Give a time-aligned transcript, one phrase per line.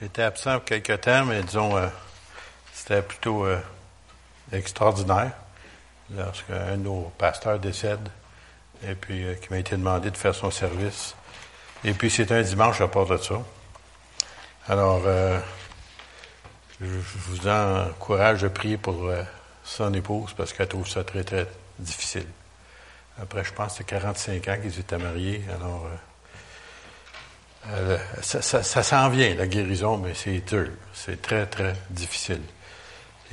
[0.00, 1.88] J'étais absent pour quelques temps, mais disons, euh,
[2.72, 3.58] c'était plutôt euh,
[4.52, 5.32] extraordinaire
[6.14, 8.08] lorsqu'un de nos pasteurs décède
[8.86, 11.16] et puis euh, qui m'a été demandé de faire son service.
[11.82, 13.42] Et puis c'était un dimanche à part de ça.
[14.68, 15.02] Alors,
[16.80, 19.10] je, vous encourage à prier pour
[19.64, 21.46] son épouse parce qu'elle trouve ça très, très
[21.78, 22.26] difficile.
[23.20, 25.42] Après, je pense que c'est 45 ans qu'ils étaient mariés.
[25.54, 25.88] Alors,
[27.70, 30.68] euh, ça, ça, s'en vient, la guérison, mais c'est dur.
[30.94, 32.40] C'est très, très difficile.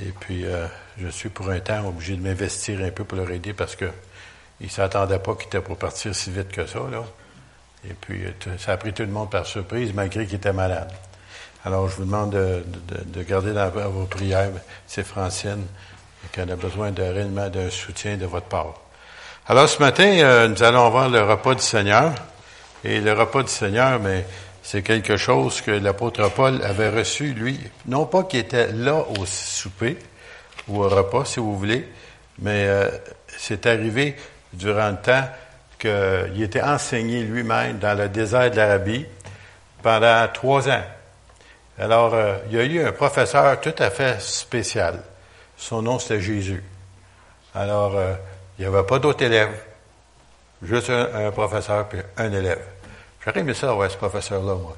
[0.00, 0.66] Et puis, euh,
[0.98, 3.86] je suis pour un temps obligé de m'investir un peu pour leur aider parce que
[4.60, 7.04] ne s'attendaient pas qu'ils étaient pour partir si vite que ça, là.
[7.88, 10.92] Et puis, euh, ça a pris tout le monde par surprise, malgré qu'ils étaient malades.
[11.64, 12.64] Alors, je vous demande de,
[13.06, 14.50] de, garder dans vos prières,
[14.86, 15.64] c'est Francine,
[16.30, 18.74] qu'elle a besoin de, réellement d'un soutien de votre part.
[19.48, 22.12] Alors, ce matin, nous allons voir le repas du Seigneur.
[22.84, 24.24] Et le repas du Seigneur, mais
[24.62, 29.24] c'est quelque chose que l'apôtre Paul avait reçu, lui, non pas qu'il était là au
[29.24, 29.96] souper
[30.68, 31.88] ou au repas, si vous voulez,
[32.40, 32.88] mais euh,
[33.38, 34.16] c'est arrivé
[34.52, 35.28] durant le temps
[35.78, 39.06] qu'il était enseigné lui-même dans le désert de l'Arabie
[39.82, 40.82] pendant trois ans.
[41.78, 45.02] Alors, euh, il y a eu un professeur tout à fait spécial.
[45.56, 46.62] Son nom, c'était Jésus.
[47.54, 48.14] Alors, euh,
[48.58, 49.54] il n'y avait pas d'autres élèves,
[50.62, 52.62] juste un, un professeur puis un élève.
[53.24, 54.76] J'aurais aimé ça avoir ce professeur-là, moi,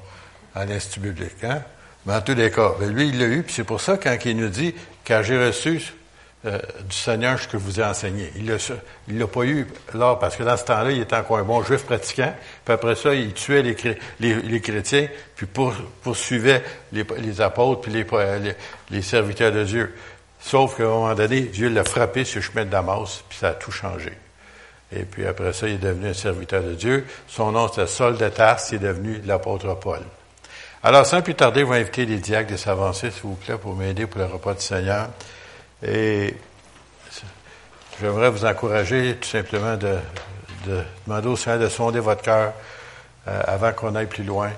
[0.55, 1.43] à l'Institut biblique.
[1.43, 1.61] Hein?
[2.05, 4.15] Mais en tous les cas, ben, lui, il l'a eu, puis c'est pour ça, quand
[4.25, 5.93] il nous dit, car j'ai reçu
[6.45, 6.57] euh,
[6.89, 8.31] du Seigneur ce que vous ai enseigné.
[8.37, 11.43] Il ne l'a pas eu là, parce que dans ce temps-là, il était encore un
[11.43, 12.33] bon juif pratiquant,
[12.65, 13.75] puis après ça, il tuait les,
[14.19, 15.45] les, chrétiens, puis
[16.01, 18.05] poursuivait les, les apôtres, puis les,
[18.89, 19.93] les, serviteurs de Dieu.
[20.39, 23.49] Sauf qu'à un moment donné, Dieu l'a frappé sur le chemin de Damas, puis ça
[23.49, 24.13] a tout changé.
[24.91, 27.05] Et puis après ça, il est devenu un serviteur de Dieu.
[27.27, 30.01] Son nom, c'était Saul de Tarse, il est devenu l'apôtre Paul.
[30.81, 34.07] Alors, sans plus tarder, vais inviter les diacres de s'avancer, s'il vous plaît, pour m'aider
[34.07, 35.09] pour le repas du Seigneur.
[35.85, 36.33] Et
[37.99, 39.97] j'aimerais vous encourager tout simplement de,
[41.05, 42.53] demander au Seigneur de sonder votre cœur
[43.27, 44.51] euh, avant qu'on aille plus loin.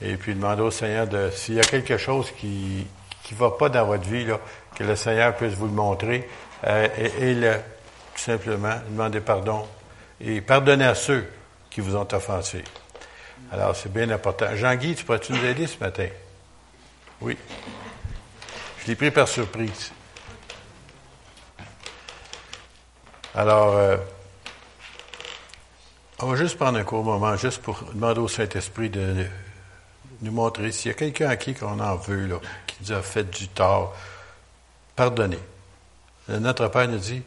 [0.00, 2.86] Et puis demander au Seigneur de, s'il y a quelque chose qui
[3.30, 4.40] ne va pas dans votre vie, là,
[4.74, 6.28] que le Seigneur puisse vous le montrer
[6.66, 7.52] euh, et, et le,
[8.14, 9.66] tout simplement demander pardon
[10.20, 11.26] et pardonner à ceux
[11.70, 12.64] qui vous ont offensé.
[13.52, 14.54] Alors, c'est bien important.
[14.54, 16.08] Jean-Guy, tu pourrais-tu nous aider ce matin?
[17.20, 17.36] Oui.
[18.80, 19.92] Je l'ai pris par surprise.
[23.34, 23.96] Alors, euh,
[26.20, 29.26] on va juste prendre un court moment, juste pour demander au Saint-Esprit de,
[30.22, 33.24] nous montrer s'il y a quelqu'un à qui on en veut, qui nous a fait
[33.24, 33.94] du tort,
[34.94, 35.38] pardonnez.
[36.28, 37.22] Notre Père nous dit,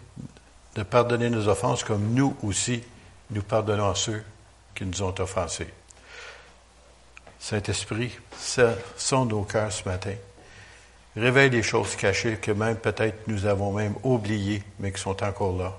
[0.76, 2.84] de pardonner nos offenses comme nous aussi,
[3.32, 4.24] nous pardonnons ceux
[4.76, 5.74] qui nous ont offensés.
[7.40, 8.18] Saint-Esprit,
[8.98, 10.16] sont nos cœurs ce matin.
[11.16, 15.58] Réveille les choses cachées que même peut-être nous avons même oubliées, mais qui sont encore
[15.58, 15.78] là.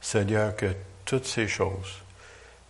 [0.00, 0.74] Seigneur, que
[1.04, 2.02] toutes ces choses,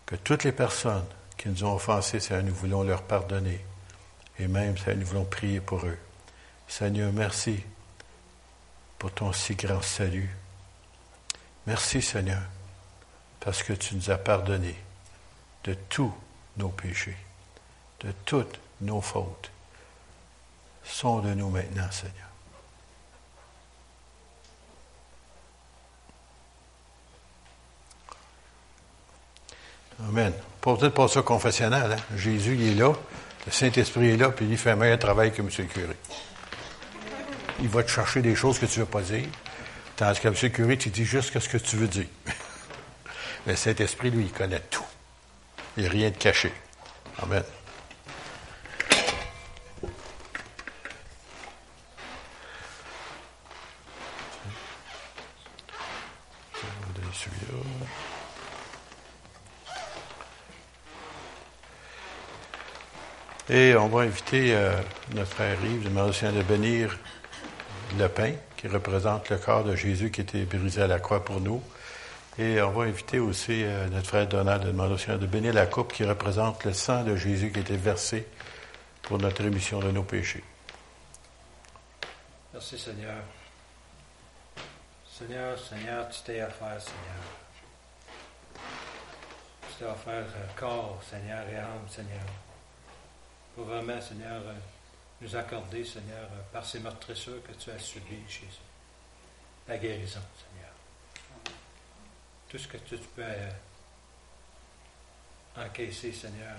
[0.06, 1.04] que toutes les personnes
[1.36, 3.60] qui nous ont offensés, Seigneur, nous voulons leur pardonner.
[4.38, 5.98] Et même, Seigneur, nous voulons prier pour eux.
[6.68, 7.62] Seigneur, merci
[8.98, 10.30] pour ton si grand salut.
[11.66, 12.43] Merci Seigneur,
[13.41, 14.77] parce que tu nous as pardonné
[15.65, 16.15] de tous
[16.56, 17.16] nos péchés,
[18.00, 19.50] de toutes nos fautes.
[20.84, 22.27] Sonde-nous maintenant, Seigneur.
[30.09, 30.33] Amen.
[30.60, 31.93] Peut-être pas ça confessionnel.
[31.93, 32.16] Hein?
[32.16, 32.93] Jésus, il est là.
[33.47, 35.48] Le Saint-Esprit est là, puis il fait un meilleur travail que M.
[35.59, 35.97] le curé.
[37.60, 39.27] Il va te chercher des choses que tu ne veux pas dire.
[39.97, 40.53] Tandis que M.
[40.53, 42.07] Curie, tu dis juste ce que tu veux dire.
[43.47, 44.84] Le Saint-Esprit, lui, il connaît tout.
[45.77, 46.53] Il n'y a rien de caché.
[47.23, 47.43] Amen.
[63.49, 64.73] Et on va inviter euh,
[65.15, 66.99] notre frère Yves, demander de bénir
[67.97, 71.41] le pain qui représente le corps de Jésus qui était brisé à la croix pour
[71.41, 71.62] nous.
[72.38, 75.54] Et on va inviter aussi euh, notre frère Donald de demander au Seigneur de bénir
[75.54, 78.26] la coupe qui représente le sang de Jésus qui était versé
[79.03, 80.44] pour notre rémission de nos péchés.
[82.53, 83.22] Merci Seigneur.
[85.06, 87.22] Seigneur, Seigneur, tu t'es offert, Seigneur.
[89.62, 92.20] Tu t'es offert euh, corps, Seigneur, et âme, Seigneur.
[93.54, 94.53] Pour vraiment, Seigneur, euh,
[95.21, 98.47] nous accorder, Seigneur, euh, par ces meurtrissures que tu as subies, Jésus.
[99.66, 100.71] La guérison, Seigneur.
[102.48, 103.51] Tout ce que tu peux euh,
[105.57, 106.57] encaisser, Seigneur.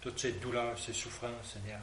[0.00, 1.80] Toutes ces douleurs, ces souffrances, Seigneur.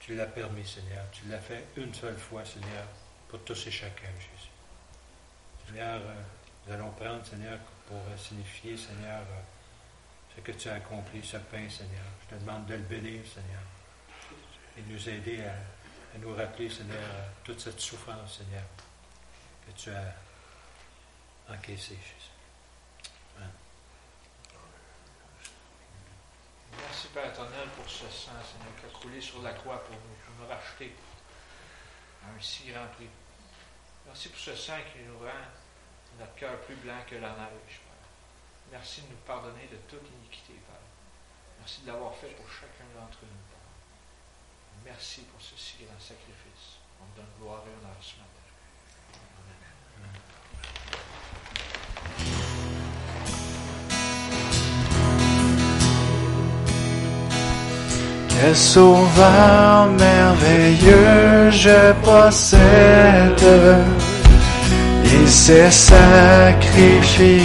[0.00, 1.04] Tu l'as permis, Seigneur.
[1.10, 2.84] Tu l'as fait une seule fois, Seigneur,
[3.28, 4.50] pour tous et chacun, Jésus.
[5.66, 6.14] Seigneur, euh,
[6.66, 9.22] nous allons prendre, Seigneur, pour signifier, Seigneur,
[10.36, 12.04] ce que tu as accompli, ce pain, Seigneur.
[12.22, 13.62] Je te demande de le bénir, Seigneur,
[14.78, 16.98] et nous aider à, nous rappeler, Seigneur,
[17.44, 18.64] toute cette souffrance, Seigneur,
[19.66, 20.14] que tu as
[21.52, 22.28] encaissée, Jésus.
[26.80, 30.16] Merci, Père éternel, pour ce sang, Seigneur, qui a coulé sur la croix pour nous,
[30.24, 30.94] pour nous racheter
[32.24, 33.08] à un si grand prix.
[34.06, 35.44] Merci pour ce sang qui nous rend
[36.18, 38.08] notre cœur plus blanc que la neige, Père.
[38.72, 40.86] Merci de nous pardonner de toute iniquité, Père.
[41.58, 43.47] Merci de l'avoir fait pour chacun d'entre nous.
[44.88, 46.78] Merci pour ce si grand sacrifice.
[47.00, 48.46] On te donne gloire et honneur ce matin.
[58.30, 63.44] Quel sauveur merveilleux je possède.
[65.04, 67.40] Il s'est sacrifié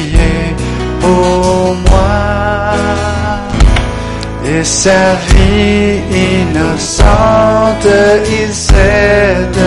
[1.01, 2.62] pour moi.
[4.55, 7.87] Et sa vie innocente,
[8.39, 9.63] il cède.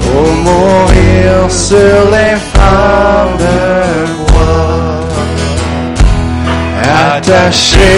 [0.00, 2.10] Pour mourir sur
[3.38, 3.56] de
[4.26, 5.00] bois.
[7.14, 7.94] Attaché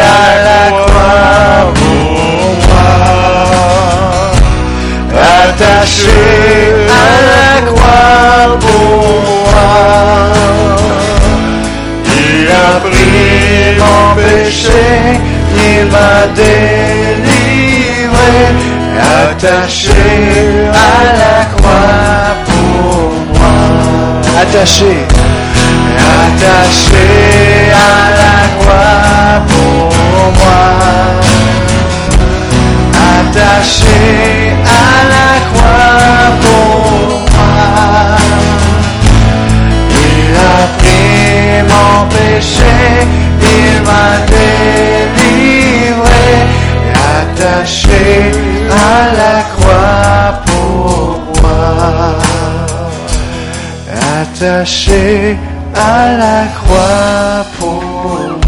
[0.00, 2.02] à la croix pour
[2.66, 2.92] moi,
[5.44, 6.22] attaché
[6.88, 9.02] à la croix pour
[9.52, 10.31] moi.
[14.52, 14.84] Péché,
[15.56, 17.24] il m'a délivré,
[19.24, 20.04] attaché
[20.72, 23.58] à la croix pour moi.
[24.42, 24.92] Attaché
[25.98, 27.08] attaché
[27.72, 29.90] à la croix pour
[30.38, 30.64] moi,
[33.20, 34.00] attaché
[34.64, 37.56] à la croix pour moi.
[40.04, 42.74] Il a pris mon péché,
[43.40, 44.31] il m'a
[47.42, 48.30] attaché
[48.70, 52.14] à la croix pour moi,
[54.20, 55.36] attaché
[55.74, 57.82] à la croix pour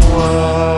[0.09, 0.74] moi.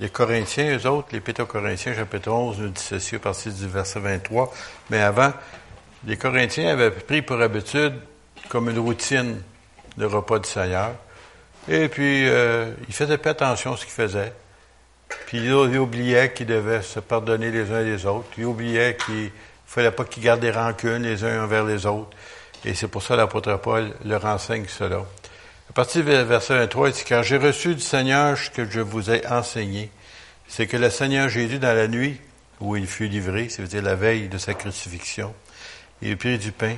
[0.00, 1.08] Les Corinthiens, eux autres,
[1.42, 4.54] aux Corinthiens, chapitre 11, nous dit ceci à partir du verset 23.
[4.90, 5.32] Mais avant,
[6.06, 7.94] les Corinthiens avaient pris pour habitude,
[8.48, 9.42] comme une routine,
[9.96, 10.92] le repas du Seigneur.
[11.68, 14.32] Et puis, euh, ils faisaient pas attention à ce qu'ils faisaient.
[15.26, 18.28] Puis, ils oubliaient qu'ils devaient se pardonner les uns les autres.
[18.38, 19.32] Ils oubliaient qu'il
[19.66, 22.16] fallait pas qu'ils gardent des rancunes les uns envers les autres.
[22.64, 25.02] Et c'est pour ça l'apôtre Paul leur enseigne cela.
[25.68, 28.80] À partir du verset 23, il dit, car j'ai reçu du Seigneur ce que je
[28.80, 29.90] vous ai enseigné.
[30.48, 32.18] C'est que le Seigneur Jésus, dans la nuit
[32.60, 35.34] où il fut livré, c'est-à-dire la veille de sa crucifixion,
[36.00, 36.74] il prit du pain.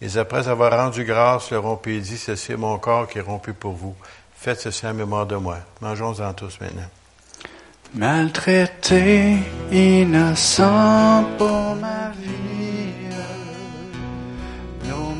[0.00, 3.22] Et après avoir rendu grâce, le rompit et dit, ceci est mon corps qui est
[3.22, 3.96] rompu pour vous.
[4.36, 5.58] Faites ceci en mémoire de moi.
[5.80, 6.88] Mangeons-en tous maintenant.
[7.94, 9.36] Maltraité,
[9.70, 12.52] innocent pour ma vie,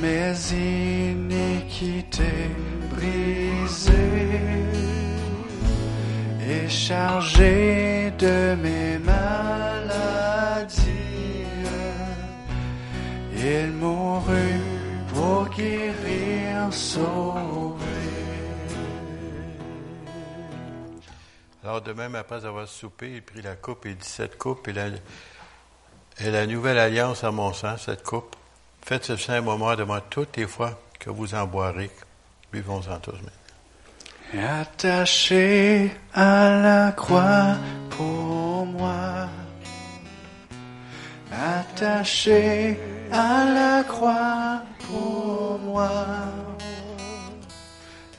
[0.02, 0.34] mes
[1.12, 2.50] iniquités
[6.64, 10.78] et chargé de mes maladies,
[13.36, 14.60] il mourut
[15.12, 17.82] pour guérir, sauver.
[21.64, 24.72] Alors de même, après avoir soupé, il prit la coupe et dit, cette coupe est
[26.30, 28.36] la, nouvelle alliance à mon sang, cette coupe.
[28.84, 31.90] Faites ce saint moment de moi toutes les fois que vous en boirez.
[32.52, 33.41] Buvons-en tous maintenant.
[34.34, 37.54] Attaché à la croix
[37.90, 39.28] pour moi,
[41.30, 42.80] attaché
[43.12, 46.06] à la croix pour moi,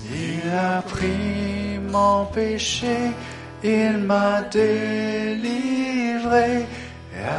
[0.01, 3.12] il a pris mon péché,
[3.63, 5.48] il m'a délivré,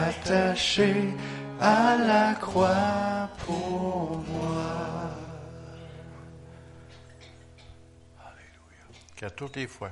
[0.09, 1.15] attaché
[1.61, 4.34] à la croix pour moi.
[9.25, 9.91] Qu'à toutes les fois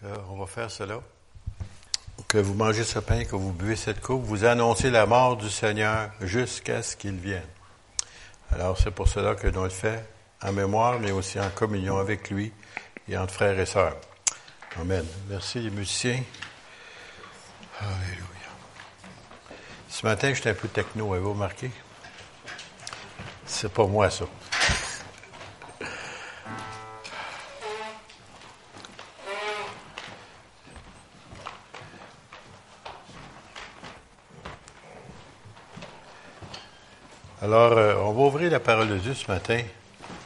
[0.00, 0.98] qu'on va faire cela,
[2.26, 5.48] que vous mangez ce pain, que vous buvez cette coupe, vous annoncez la mort du
[5.48, 7.46] Seigneur jusqu'à ce qu'il vienne.
[8.50, 10.04] Alors c'est pour cela que nous le fait
[10.42, 12.52] en mémoire, mais aussi en communion avec lui
[13.08, 13.96] et entre frères et sœurs.
[14.80, 15.06] Amen.
[15.28, 16.24] Merci les musiciens.
[17.78, 18.26] Alléluia.
[19.88, 21.70] Ce matin, j'étais un peu techno, avez-vous remarqué?
[23.46, 24.24] C'est pas moi, ça.
[37.42, 39.58] Alors, euh, on va ouvrir la parole de Dieu ce matin.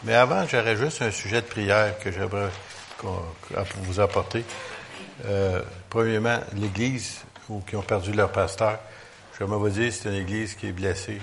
[0.05, 2.51] Mais avant, j'aurais juste un sujet de prière que j'aimerais
[3.03, 4.45] vous apporter.
[5.25, 8.79] Euh, premièrement, l'Église, ou qui ont perdu leur pasteur.
[9.33, 11.19] Je vais vous dire, c'est une Église qui est blessée,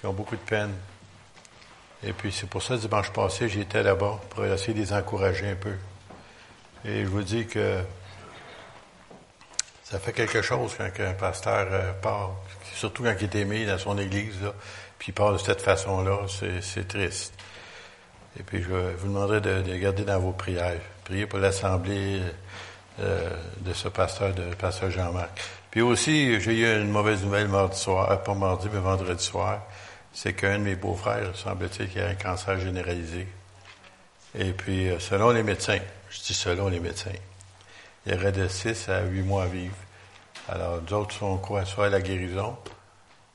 [0.00, 0.72] qui ont beaucoup de peine.
[2.02, 5.56] Et puis, c'est pour ça, dimanche passé, j'étais là-bas pour essayer de les encourager un
[5.56, 5.74] peu.
[6.86, 7.78] Et je vous dis que
[9.82, 12.30] ça fait quelque chose quand un pasteur euh, part,
[12.74, 14.38] surtout quand il est aimé dans son Église,
[15.04, 16.20] puis il part de cette façon-là,
[16.62, 17.34] c'est triste.
[18.40, 20.80] Et puis, je vous demanderai de, de garder dans vos prières.
[21.04, 22.22] Priez pour l'Assemblée
[23.00, 25.28] euh, de ce pasteur, de pasteur Jean-Marc.
[25.70, 29.60] Puis aussi, j'ai eu une mauvaise nouvelle mardi soir, euh, pas mardi, mais vendredi soir.
[30.14, 33.28] C'est qu'un de mes beaux-frères, semble-t-il, qui a un cancer généralisé.
[34.34, 37.10] Et puis, euh, selon les médecins, je dis selon les médecins,
[38.06, 39.76] il y aurait de 6 à 8 mois à vivre.
[40.48, 41.66] Alors, d'autres sont quoi?
[41.66, 42.56] Soit à la guérison.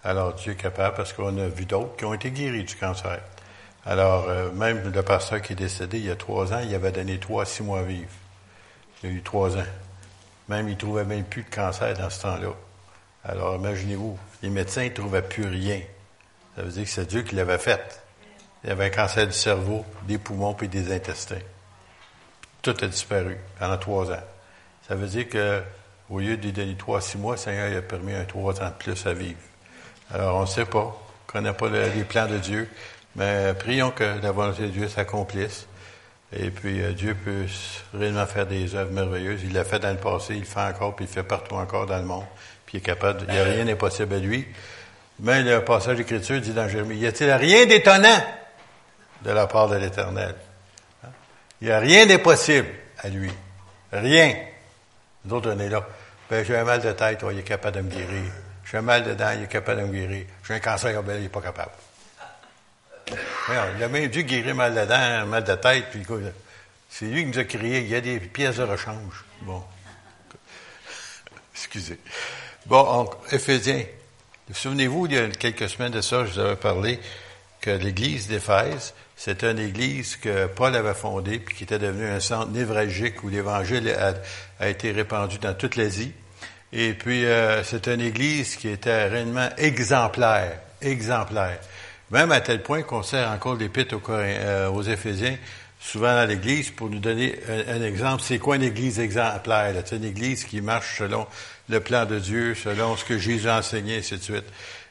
[0.03, 3.19] Alors, Dieu est capable, parce qu'on a vu d'autres qui ont été guéris du cancer.
[3.85, 7.19] Alors, même le pasteur qui est décédé il y a trois ans, il avait donné
[7.19, 8.09] trois à six mois à vivre.
[9.03, 9.65] Il a eu trois ans.
[10.47, 12.53] Même, il ne trouvait même plus de cancer dans ce temps-là.
[13.23, 15.81] Alors, imaginez-vous, les médecins ne trouvaient plus rien.
[16.55, 18.01] Ça veut dire que c'est Dieu qui l'avait fait.
[18.63, 21.39] Il avait un cancer du cerveau, des poumons puis des intestins.
[22.61, 24.23] Tout a disparu pendant trois ans.
[24.87, 25.61] Ça veut dire que,
[26.09, 28.73] au lieu de donner trois, six mois, le Seigneur a permis un trois ans de
[28.73, 29.39] plus à vivre.
[30.13, 32.69] Alors, on ne sait pas, on ne connaît pas les plans de Dieu,
[33.15, 35.67] mais prions que la volonté de Dieu s'accomplisse.
[36.31, 37.45] Et puis euh, Dieu peut
[37.93, 39.41] réellement faire des œuvres merveilleuses.
[39.43, 41.55] Il l'a fait dans le passé, il le fait encore, puis il le fait partout
[41.55, 42.25] encore dans le monde.
[42.65, 44.47] Puis il est capable, il n'y a rien d'impossible à lui.
[45.19, 48.23] Mais le passage d'écriture dit dans Jérémie, y a-t-il rien d'étonnant
[49.23, 50.35] de la part de l'Éternel?
[51.03, 51.09] Hein?
[51.61, 52.67] Il n'y a rien d'impossible
[52.99, 53.31] à lui.
[53.91, 54.35] Rien.
[55.29, 55.85] On est là.
[56.29, 58.31] Ben, j'ai un mal de tête, il est capable de me guérir.
[58.69, 60.25] J'ai un mal de dents, il est capable de me guérir.
[60.47, 61.71] J'ai un cancer, ben, il n'est pas capable
[63.77, 66.05] il a même dû guérir mal de dents, mal de tête, puis
[66.89, 69.25] c'est lui qui nous a crié, il y a des pièces de rechange.
[69.41, 69.63] Bon.
[71.53, 71.99] Excusez.
[72.65, 73.83] Bon, Éphésiens.
[74.51, 76.99] Souvenez-vous, il y a quelques semaines de ça, je vous avais parlé
[77.61, 82.19] que l'église d'Éphèse, c'était une église que Paul avait fondée, puis qui était devenue un
[82.19, 83.95] centre névralgique où l'évangile
[84.59, 86.13] a, été répandu dans toute l'Asie.
[86.71, 91.59] Et puis, euh, c'était une église qui était réellement exemplaire, exemplaire.
[92.11, 95.37] Même à tel point qu'on sert encore l'épître aux, euh, aux Éphésiens,
[95.79, 97.35] souvent dans l'Église, pour nous donner
[97.67, 98.21] un, exemple.
[98.25, 99.73] C'est quoi une Église exemplaire?
[99.85, 101.25] C'est une Église qui marche selon
[101.69, 104.45] le plan de Dieu, selon ce que Jésus a enseigné, et ainsi de suite.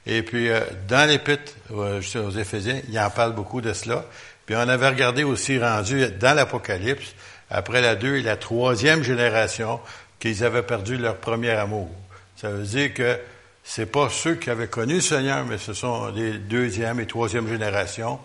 [0.07, 4.05] Et puis, euh, dans l'épître euh, aux Éphésiens, il en parle beaucoup de cela.
[4.47, 7.15] Puis on avait regardé aussi rendu dans l'Apocalypse,
[7.51, 9.81] après la deux et la troisième génération,
[10.19, 11.89] qu'ils avaient perdu leur premier amour.
[12.37, 13.19] Ça veut dire que
[13.65, 17.49] c'est pas ceux qui avaient connu le Seigneur, mais ce sont les deuxième et troisième
[17.49, 18.19] générations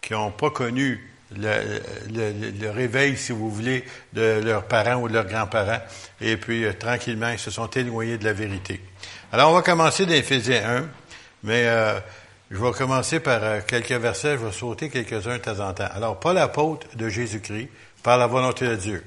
[0.00, 5.26] qui n'ont pas connu le, réveil, si vous voulez, de leurs parents ou de leurs
[5.26, 5.80] grands-parents.
[6.20, 8.80] Et puis, euh, tranquillement, ils se sont éloignés de la vérité.
[9.32, 10.88] Alors, on va commencer dans Éphésiens 1,
[11.44, 11.98] mais euh,
[12.50, 15.88] je vais commencer par euh, quelques versets, je vais sauter quelques-uns de temps en temps.
[15.94, 17.68] Alors, Paul apôtre de Jésus-Christ,
[18.02, 19.04] par la volonté de Dieu.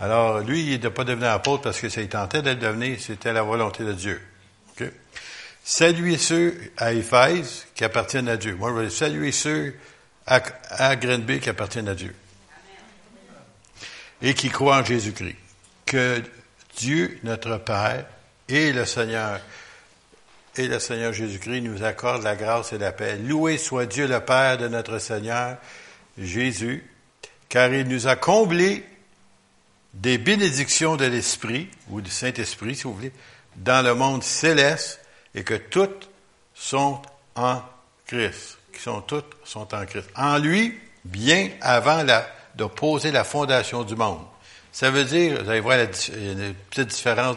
[0.00, 3.32] Alors, lui, il n'est pas devenu apôtre parce que ça, il tentait d'être devenu, c'était
[3.32, 4.20] la volonté de Dieu.
[5.64, 8.56] Saluez ceux à Éphèse qui appartiennent à Dieu.
[8.56, 9.74] Moi, je vais saluer ceux
[10.26, 12.14] à, à qui appartiennent à Dieu.
[14.20, 15.36] Et qui croient en Jésus-Christ.
[15.86, 16.22] Que
[16.76, 18.06] Dieu, notre Père,
[18.48, 19.40] et le Seigneur,
[20.56, 23.16] et le Seigneur Jésus-Christ nous accordent la grâce et la paix.
[23.16, 25.56] Loué soit Dieu le Père de notre Seigneur
[26.18, 26.84] Jésus,
[27.48, 28.84] car il nous a comblés
[29.94, 33.12] des bénédictions de l'Esprit, ou du Saint-Esprit, si vous voulez,
[33.56, 35.00] dans le monde céleste,
[35.34, 36.08] et que toutes
[36.54, 37.00] sont
[37.34, 37.62] en
[38.06, 40.08] Christ, qui sont toutes sont en Christ.
[40.16, 44.24] En lui, bien avant la, de poser la fondation du monde.
[44.72, 47.36] Ça veut dire, vous allez voir la, une petite différence,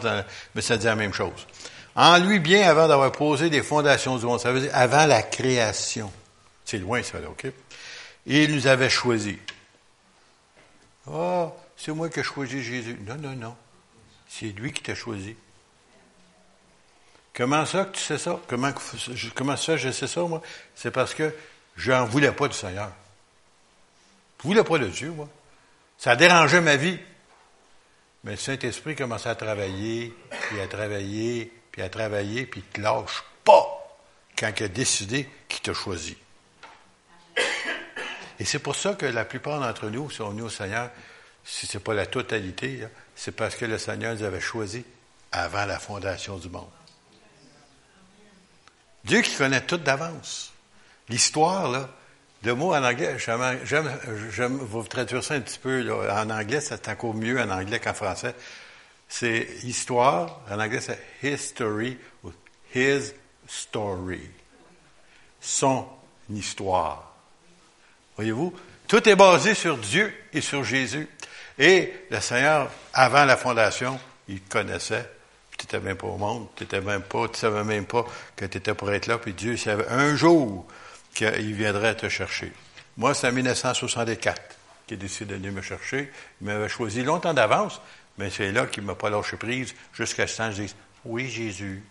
[0.54, 1.46] mais ça dit la même chose.
[1.94, 5.22] En lui, bien avant d'avoir posé les fondations du monde, ça veut dire avant la
[5.22, 6.10] création.
[6.64, 7.46] C'est loin ça, là, OK?
[8.26, 9.36] Il nous avait choisis.
[11.06, 12.98] Oh, c'est moi qui ai choisi Jésus.
[13.06, 13.56] Non, non, non.
[14.28, 15.36] C'est lui qui t'a choisi.
[17.34, 18.40] Comment ça que tu sais ça?
[18.48, 18.72] Comment,
[19.34, 20.40] comment ça je sais ça, moi?
[20.74, 21.34] C'est parce que
[21.76, 22.90] je n'en voulais pas du Seigneur.
[24.40, 25.28] Je ne voulais pas de Dieu, moi.
[25.98, 26.98] Ça dérangeait ma vie.
[28.24, 32.80] Mais le Saint-Esprit commençait à travailler, puis à travailler, puis à travailler, puis il te
[32.80, 33.98] lâche pas
[34.36, 36.16] quand il a décidé qu'il t'a choisi.
[38.38, 40.90] Et c'est pour ça que la plupart d'entre nous sont venus au Seigneur,
[41.46, 44.82] si ce n'est pas la totalité, c'est parce que le Seigneur nous avait choisis
[45.30, 46.68] avant la fondation du monde.
[49.04, 50.52] Dieu qui connaît tout d'avance.
[51.08, 51.88] L'histoire, là,
[52.42, 55.88] le mot en anglais, j'aime vous traduire ça un petit peu.
[56.10, 58.34] En anglais, c'est encore mieux en anglais qu'en français.
[59.08, 60.40] C'est histoire.
[60.50, 62.32] En anglais, c'est history ou
[62.74, 63.12] his
[63.48, 64.20] story.
[65.40, 65.88] Son
[66.28, 67.14] histoire.
[68.16, 68.52] Voyez-vous?
[68.88, 71.08] Tout est basé sur Dieu et sur Jésus.
[71.58, 73.98] Et le Seigneur, avant la fondation,
[74.28, 75.08] il connaissait.
[75.56, 76.48] Tu n'étais même pas au monde.
[76.54, 79.18] Tu ne même pas, tu savais même pas que tu étais pour être là.
[79.18, 80.66] Puis Dieu savait un jour
[81.14, 82.52] qu'il viendrait te chercher.
[82.98, 86.12] Moi, c'est en 1964 qu'il a décidé de venir me chercher.
[86.40, 87.80] Il m'avait choisi longtemps d'avance,
[88.18, 91.28] mais c'est là qu'il ne m'a pas lâché prise jusqu'à ce temps je dise Oui,
[91.28, 91.82] Jésus.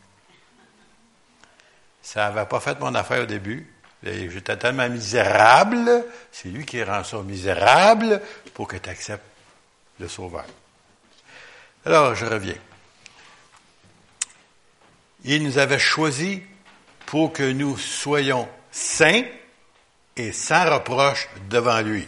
[2.04, 3.68] Ça n'avait pas fait mon affaire au début.
[4.04, 8.22] J'étais tellement misérable, c'est lui qui rend ça misérable
[8.54, 9.24] pour que tu acceptes
[10.00, 10.46] le Sauveur.
[11.86, 12.58] Alors, je reviens.
[15.24, 16.40] Il nous avait choisis
[17.06, 19.24] pour que nous soyons saint
[20.18, 22.08] et sans reproche devant lui.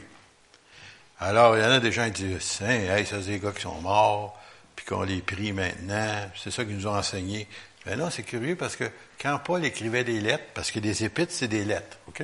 [1.19, 3.51] Alors, il y en a des gens qui disent, saint, hey, ça c'est des gars
[3.51, 4.39] qui sont morts,
[4.75, 7.47] puis qu'on les prie maintenant, c'est ça qu'ils nous ont enseigné.
[7.85, 8.83] Mais non, c'est curieux parce que
[9.19, 12.23] quand Paul écrivait des lettres, parce que des épîtres, c'est des lettres, OK?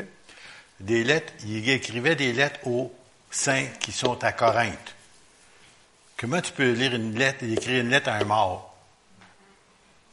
[0.80, 2.94] Des lettres, il écrivait des lettres aux
[3.32, 4.96] saints qui sont à Corinthe.
[6.24, 8.74] Comment tu peux lire une lettre et écrire une lettre à un mort?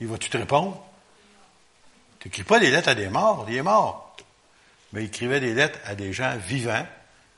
[0.00, 0.84] Il va-tu te répondre?
[2.18, 4.16] Tu n'écris pas des lettres à des morts, il est mort
[4.92, 6.84] mais il écrivait des lettres à des gens vivants,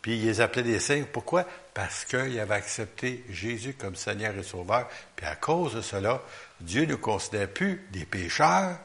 [0.01, 1.05] puis il les appelait des saints.
[1.13, 1.45] Pourquoi?
[1.75, 4.89] Parce qu'il avait accepté Jésus comme Seigneur et Sauveur.
[5.17, 6.23] Puis à cause de cela,
[6.59, 8.79] Dieu ne considère plus des pécheurs,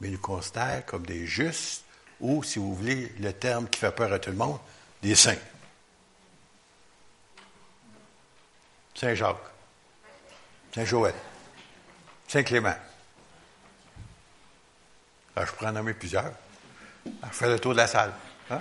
[0.00, 1.82] mais nous considère comme des justes,
[2.20, 4.58] ou, si vous voulez, le terme qui fait peur à tout le monde,
[5.00, 5.32] des saints.
[8.98, 9.36] Saint Jacques,
[10.74, 11.14] Saint Joël,
[12.26, 12.74] Saint Clément.
[15.36, 16.32] Alors, je pourrais en nommer plusieurs.
[17.06, 18.12] Elle fait le tour de la salle.
[18.50, 18.60] Hein?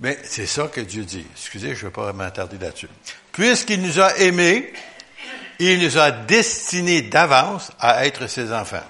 [0.00, 1.24] Mais c'est ça que Dieu dit.
[1.30, 2.88] Excusez, je ne vais pas m'attarder là-dessus.
[3.30, 4.72] Puisqu'il nous a aimés,
[5.60, 8.84] il nous a destinés d'avance à être ses enfants,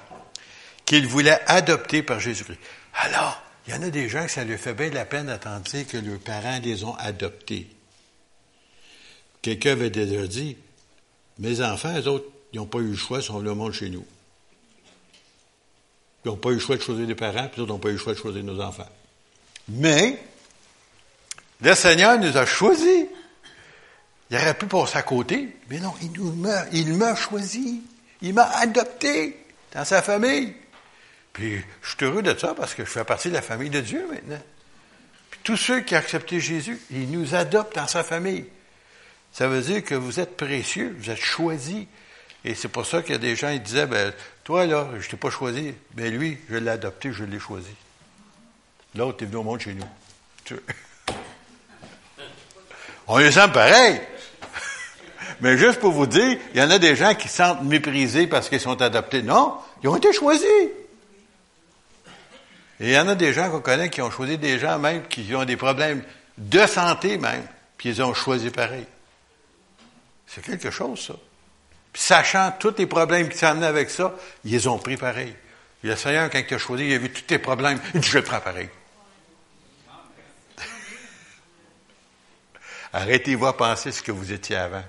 [0.86, 2.60] qu'il voulait adopter par Jésus-Christ.
[2.94, 5.26] Alors, il y en a des gens que ça leur fait bien de la peine
[5.26, 7.68] d'attendre que leurs parents les ont adoptés.
[9.42, 10.56] Quelqu'un avait déjà dit,
[11.38, 13.72] mes enfants, eux autres, ils n'ont pas eu le choix, ils sont venus au monde
[13.72, 14.04] chez nous.
[16.24, 17.92] Ils n'ont pas eu le choix de choisir des parents, puis ils n'ont pas eu
[17.92, 18.88] le choix de choisir nos enfants.
[19.68, 20.18] Mais,
[21.60, 23.06] le Seigneur nous a choisis.
[24.30, 27.82] Il aurait pu passer à côté, mais non, il nous m'a, il m'a choisi.
[28.20, 29.36] Il m'a adopté
[29.72, 30.54] dans sa famille.
[31.32, 33.80] Puis, je suis heureux de ça parce que je fais partie de la famille de
[33.80, 34.42] Dieu maintenant.
[35.30, 38.44] Puis, tous ceux qui ont accepté Jésus, il nous adopte dans sa famille.
[39.38, 41.86] Ça veut dire que vous êtes précieux, vous êtes choisis.
[42.44, 45.08] Et c'est pour ça qu'il y a des gens qui disaient, ben, toi, là, je
[45.08, 45.74] t'ai pas choisi.
[45.96, 47.70] Mais lui, je l'ai adopté, je l'ai choisi.
[48.96, 50.56] L'autre est venu au monde chez nous.
[53.06, 54.00] On les sent pareil.
[55.40, 58.26] Mais juste pour vous dire, il y en a des gens qui se sentent méprisés
[58.26, 59.22] parce qu'ils sont adoptés.
[59.22, 60.48] Non, ils ont été choisis.
[62.80, 65.06] Et il y en a des gens qu'on connaît qui ont choisi des gens même
[65.06, 66.02] qui ont des problèmes
[66.38, 67.46] de santé même,
[67.76, 68.84] puis ils ont choisi pareil.
[70.28, 71.14] C'est quelque chose, ça
[71.98, 74.14] sachant tous les problèmes qui s'amenaient avec ça,
[74.44, 75.34] ils les ont pris pareil.
[75.82, 78.18] Le Seigneur, quand il a choisi, il a vu tous tes problèmes, il dit, je
[78.18, 78.68] le prends pareil.
[82.92, 84.84] Arrêtez-vous à penser ce que vous étiez avant.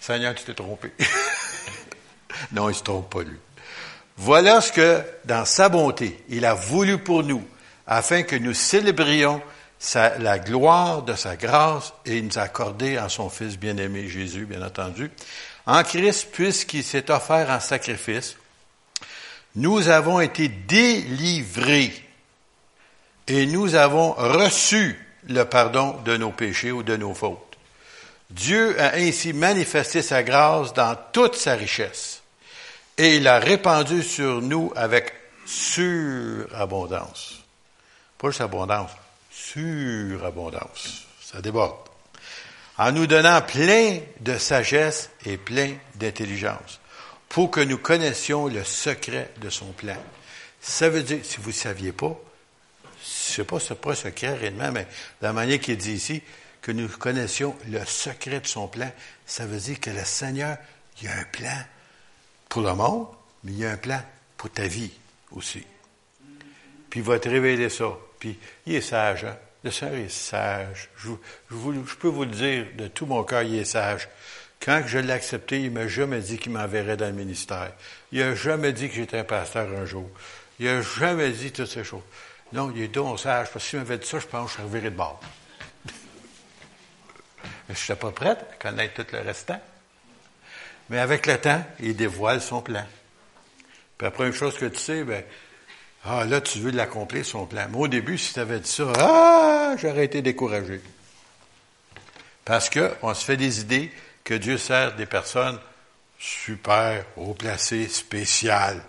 [0.00, 0.92] Seigneur, tu t'es trompé.
[2.52, 3.38] non, il ne se trompe pas, lui.
[4.18, 7.46] Voilà ce que, dans sa bonté, il a voulu pour nous,
[7.86, 9.42] afin que nous célébrions
[10.18, 14.62] la gloire de sa grâce et nous a accordé en son Fils bien-aimé Jésus, bien
[14.62, 15.10] entendu.
[15.66, 18.36] En Christ, puisqu'il s'est offert en sacrifice,
[19.54, 21.92] nous avons été délivrés
[23.26, 27.56] et nous avons reçu le pardon de nos péchés ou de nos fautes.
[28.30, 32.22] Dieu a ainsi manifesté sa grâce dans toute sa richesse
[32.98, 35.12] et il a répandu sur nous avec
[35.44, 37.42] surabondance.
[38.18, 38.90] Pas juste abondance,
[39.52, 41.06] surabondance.
[41.20, 41.76] Ça déborde.
[42.78, 46.80] En nous donnant plein de sagesse et plein d'intelligence,
[47.28, 49.96] pour que nous connaissions le secret de son plan.
[50.60, 52.18] Ça veut dire, si vous ne saviez pas,
[53.02, 54.86] je sais pas secret réellement, mais
[55.22, 56.22] la manière qu'il dit ici,
[56.60, 58.90] que nous connaissions le secret de son plan,
[59.24, 60.56] ça veut dire que le Seigneur,
[61.00, 61.58] il a un plan
[62.48, 63.06] pour le monde,
[63.44, 64.02] mais il a un plan
[64.36, 64.90] pour ta vie
[65.30, 65.64] aussi.
[66.90, 67.96] Puis il va te révéler ça.
[68.66, 69.36] Il est sage, hein?
[69.64, 70.88] Le Seigneur est sage.
[70.96, 71.10] Je,
[71.98, 74.08] peux vous le dire de tout mon cœur, il est sage.
[74.60, 77.72] Quand je l'ai accepté, il m'a jamais dit qu'il m'enverrait dans le ministère.
[78.12, 80.08] Il n'a jamais dit que j'étais un pasteur un jour.
[80.58, 82.02] Il n'a jamais dit toutes ces choses.
[82.52, 84.62] Non, il est donc sage, parce que s'il m'avait dit ça, je pense que je
[84.62, 85.20] serais viré de bord.
[87.68, 89.60] je ne suis pas prête à connaître tout le restant.
[90.88, 92.86] Mais avec le temps, il dévoile son plan.
[93.98, 95.24] Puis après, une chose que tu sais, ben,
[96.08, 97.66] ah, là, tu veux l'accomplir, son plan.
[97.70, 100.80] Mais au début, si tu avais dit ça, ah, j'aurais été découragé.
[102.44, 103.90] Parce qu'on se fait des idées
[104.22, 105.58] que Dieu sert des personnes
[106.18, 108.82] super, haut placées, spéciales.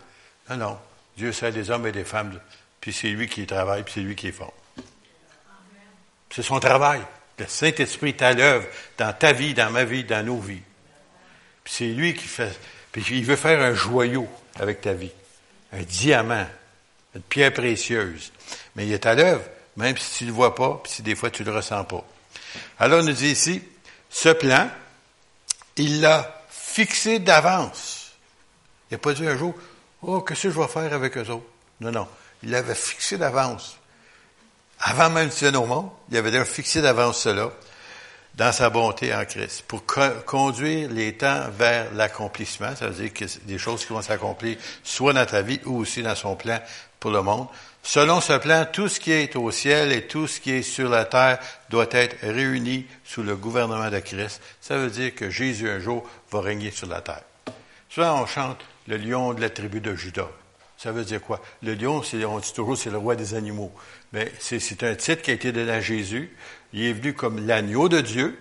[0.49, 0.77] Non, non.
[1.17, 2.39] Dieu sert des hommes et des femmes,
[2.80, 4.53] puis c'est lui qui travaille, puis c'est lui qui est fort.
[6.30, 7.01] C'est son travail.
[7.39, 10.62] Le Saint-Esprit est à l'œuvre dans ta vie, dans ma vie, dans nos vies.
[11.63, 12.58] Puis c'est lui qui fait.
[12.91, 14.27] Puis il veut faire un joyau
[14.60, 15.12] avec ta vie.
[15.73, 16.45] Un diamant
[17.15, 18.31] une pierre précieuse.
[18.75, 19.43] Mais il est à l'œuvre,
[19.75, 21.83] même si tu ne le vois pas, puis si des fois tu ne le ressens
[21.85, 22.03] pas.
[22.79, 23.61] Alors, on nous dit ici,
[24.09, 24.69] ce plan,
[25.75, 28.11] il l'a fixé d'avance.
[28.89, 29.53] Il n'a pas dit un jour,
[30.01, 31.45] oh, qu'est-ce que je vais faire avec eux autres?
[31.81, 32.07] Non, non.
[32.43, 33.77] Il l'avait fixé d'avance.
[34.79, 37.51] Avant même de au monde, il avait déjà fixé d'avance cela
[38.37, 39.83] dans sa bonté en Christ, pour
[40.25, 45.13] conduire les temps vers l'accomplissement, ça veut dire que des choses qui vont s'accomplir soit
[45.13, 46.59] dans ta vie ou aussi dans son plan
[46.99, 47.47] pour le monde.
[47.83, 50.89] Selon ce plan, tout ce qui est au ciel et tout ce qui est sur
[50.89, 54.41] la terre doit être réuni sous le gouvernement de Christ.
[54.60, 57.23] Ça veut dire que Jésus un jour va régner sur la terre.
[57.89, 60.27] Souvent, on chante le lion de la tribu de Judas.
[60.77, 61.41] Ça veut dire quoi?
[61.63, 63.71] Le lion, on dit toujours, c'est le roi des animaux.
[64.13, 66.36] Mais c'est un titre qui a été donné à Jésus.
[66.73, 68.38] Il est venu comme l'agneau de Dieu.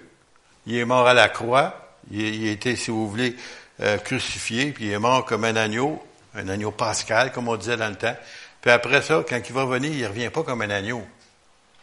[0.67, 1.95] Il est mort à la croix.
[2.11, 3.37] Il, a été, si vous voulez,
[3.81, 7.77] euh, crucifié, puis il est mort comme un agneau, un agneau pascal, comme on disait
[7.77, 8.17] dans le temps.
[8.61, 11.07] Puis après ça, quand il va venir, il ne revient pas comme un agneau.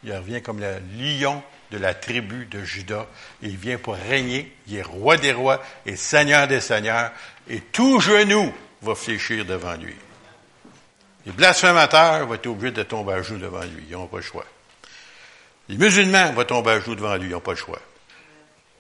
[0.04, 3.08] Il revient comme le lion de la tribu de Judas.
[3.42, 4.54] Il vient pour régner.
[4.68, 7.12] Il est roi des rois et seigneur des seigneurs.
[7.50, 9.96] Et tout genou va fléchir devant lui.
[11.26, 13.86] Les blasphémateurs vont être obligés de tomber à genoux devant lui.
[13.90, 14.46] Ils n'ont pas le choix.
[15.70, 17.30] Les musulmans vont tomber à genoux devant lui.
[17.30, 17.80] Ils n'ont pas le choix.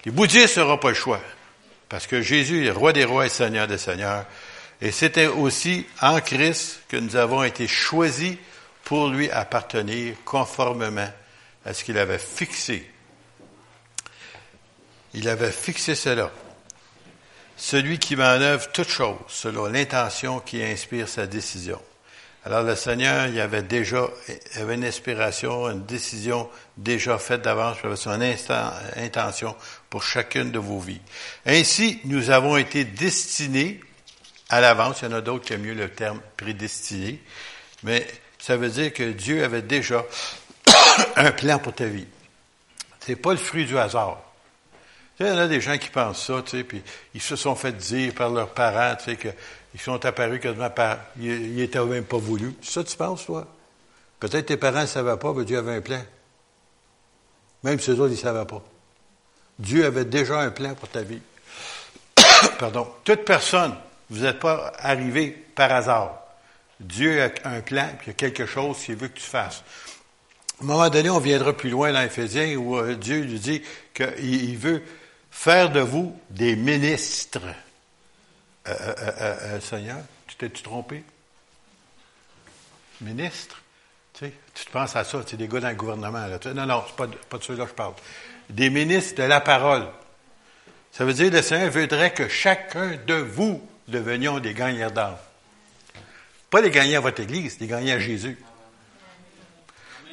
[0.06, 1.21] Les bouddhistes n'auront pas le choix.
[1.88, 4.25] Parce que Jésus est roi des rois et seigneur des seigneurs.
[4.84, 8.36] Et c'était aussi en Christ que nous avons été choisis
[8.84, 11.08] pour lui appartenir conformément
[11.65, 12.91] à ce qu'il avait fixé.
[15.13, 16.30] Il avait fixé cela.
[17.56, 21.82] Celui qui met en œuvre toute chose selon l'intention qui inspire sa décision.
[22.43, 24.10] Alors le Seigneur, il avait déjà
[24.56, 28.19] avait une inspiration, une décision déjà faite d'avance, il avait son
[28.98, 29.56] intention
[29.89, 31.00] pour chacune de vos vies.
[31.46, 33.80] Ainsi, nous avons été destinés
[34.53, 35.01] à l'avance.
[35.01, 37.21] Il y en a d'autres qui aiment mieux le terme prédestiné.
[37.83, 38.07] Mais
[38.39, 40.03] ça veut dire que Dieu avait déjà
[41.15, 42.07] un plan pour ta vie.
[42.99, 44.21] C'est pas le fruit du hasard.
[45.19, 46.81] il y en a des gens qui pensent ça, puis
[47.13, 49.29] ils se sont fait dire par leurs parents, tu sais, que
[49.73, 50.99] ils sont apparus quasiment par.
[51.19, 52.53] Ils n'étaient même pas voulus.
[52.61, 53.47] Ça, tu penses, toi?
[54.19, 56.01] Peut-être tes parents ne savaient pas, mais Dieu avait un plan.
[57.63, 58.63] Même si eux autres, ils ne savaient pas.
[59.57, 61.21] Dieu avait déjà un plan pour ta vie.
[62.59, 62.87] Pardon.
[63.03, 63.75] Toute personne,
[64.13, 66.19] vous n'êtes pas arrivé par hasard.
[66.80, 69.63] Dieu a un plan, puis il y a quelque chose qu'il veut que tu fasses.
[70.60, 73.63] À un moment donné, on viendra plus loin dans Éphésiens où euh, Dieu lui dit
[73.93, 74.84] qu'il veut
[75.32, 77.41] faire de vous des ministres
[78.67, 79.97] euh, euh, Seigneur,
[80.28, 81.04] tu t'es-tu trompé?
[83.02, 83.62] Ministre?
[84.13, 86.28] Tu, sais, tu te penses à ça, tu des gars dans le gouvernement.
[86.54, 87.93] Non, non, c'est pas, pas de ceux-là que je parle.
[88.49, 89.88] Des ministres de la parole.
[90.91, 95.17] Ça veut dire que le Seigneur voudrait que chacun de vous devenions des gagnants d'âme.
[96.50, 98.38] Pas des gagnants à votre Église, des gagnants à Jésus.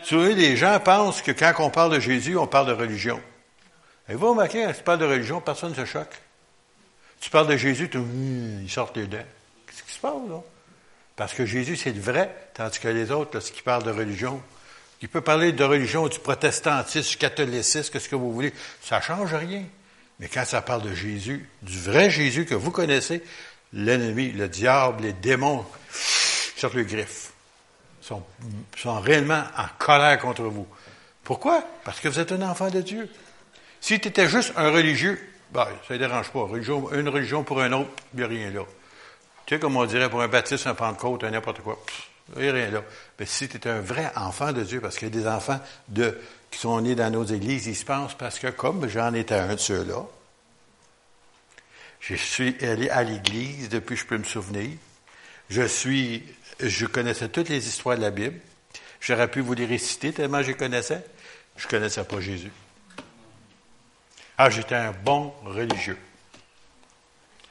[0.05, 3.21] Tu vois, les gens pensent que quand on parle de Jésus, on parle de religion.
[4.09, 6.21] Et vous remarquez, quand tu parles de religion, personne ne se choque.
[7.21, 9.19] Tu parles de Jésus, hum, ils sortent les dents.
[9.67, 10.43] Qu'est-ce qui se passe, là?
[11.17, 14.43] Parce que Jésus, c'est le vrai, tandis que les autres, lorsqu'ils parlent de religion,
[15.03, 19.03] il peut parler de religion, du protestantisme, du catholicisme, qu'est-ce que vous voulez, ça ne
[19.03, 19.65] change rien.
[20.19, 23.23] Mais quand ça parle de Jésus, du vrai Jésus que vous connaissez,
[23.73, 25.65] l'ennemi, le diable, les démons,
[26.57, 27.33] sortent le griffe.
[28.01, 28.23] Sont,
[28.77, 30.67] sont réellement en colère contre vous.
[31.23, 31.63] Pourquoi?
[31.85, 33.09] Parce que vous êtes un enfant de Dieu.
[33.81, 35.19] Si tu étais juste un religieux,
[35.53, 36.47] ben, ça ne dérange pas.
[36.93, 38.63] une religion pour un autre, il n'y a rien là.
[39.47, 41.79] Tu sais, comme on dirait pour un baptiste, un pentecôte, un n'importe quoi.
[42.37, 42.83] Il n'y a rien là.
[43.19, 45.61] Mais si tu es un vrai enfant de Dieu, parce qu'il y a des enfants
[45.93, 49.55] qui sont nés dans nos églises, ils se pensent parce que, comme j'en étais un
[49.55, 50.05] de ceux-là,
[52.01, 54.71] Je suis allé à l'église depuis que je peux me souvenir.
[55.51, 56.25] Je suis,
[56.59, 58.41] je connaissais toutes les histoires de la Bible.
[59.01, 61.05] J'aurais pu vous les réciter tellement je les connaissais.
[61.57, 62.53] Je connaissais pas Jésus.
[64.39, 65.99] Ah, j'étais un bon religieux.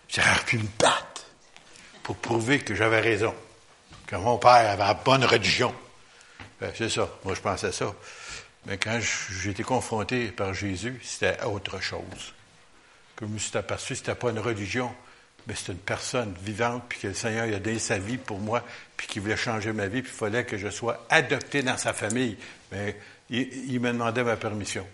[0.08, 1.26] J'aurais pu me battre
[2.02, 3.36] pour prouver que j'avais raison,
[4.08, 5.74] que mon père avait la bonne religion.
[6.60, 7.08] Ben, c'est ça.
[7.24, 7.94] Moi, je pensais ça.
[8.66, 12.34] Mais quand j'ai été confronté par Jésus, c'était autre chose.
[13.20, 14.96] Que je me suis aperçu, c'était pas une religion,
[15.46, 18.64] mais c'était une personne vivante, puis que le Seigneur a donné sa vie pour moi,
[18.96, 21.92] puis qu'il voulait changer ma vie, puis il fallait que je sois adopté dans sa
[21.92, 22.38] famille.
[22.72, 22.98] Mais
[23.30, 24.88] il, me demandait ma permission.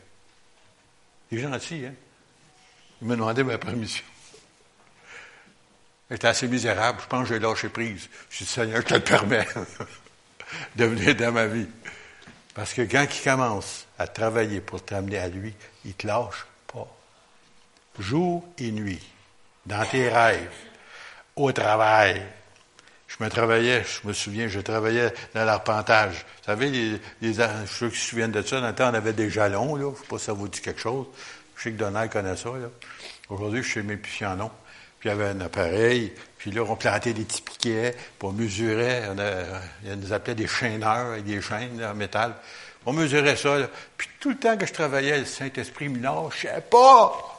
[1.30, 1.94] Il est gentil, hein?
[3.00, 4.04] Il me demandait ma permission.
[6.10, 8.10] J'étais assez misérable, je pense que j'ai lâché prise.
[8.32, 9.48] Je dis, Seigneur, je te le permets
[10.76, 11.68] de venir dans ma vie.
[12.56, 16.48] Parce que quand il commence à travailler pour t'amener à lui, il te lâche.
[17.99, 19.01] Jour et nuit,
[19.65, 20.49] dans tes rêves,
[21.36, 22.21] au travail.
[23.08, 26.25] Je me travaillais, je me souviens, je travaillais dans l'arpentage.
[26.39, 27.34] Vous savez, les, les,
[27.67, 29.84] ceux qui se souviennent de ça, dans le temps, on avait des jalons, là.
[29.84, 31.05] Je ne sais pas si ça vous dit quelque chose.
[31.55, 32.67] Je sais que Donald connaît ça, là.
[33.29, 34.51] Aujourd'hui, je plus si en nom.
[34.99, 38.31] Puis il y avait un appareil, puis là, on plantait des petits piquets, puis on
[38.31, 42.36] mesurait, on, a, nous appelait des chaîneurs avec des chaînes en métal.
[42.86, 43.67] On mesurait ça, là.
[43.97, 47.35] Puis tout le temps que je travaillais, le Saint-Esprit me lâchait pas.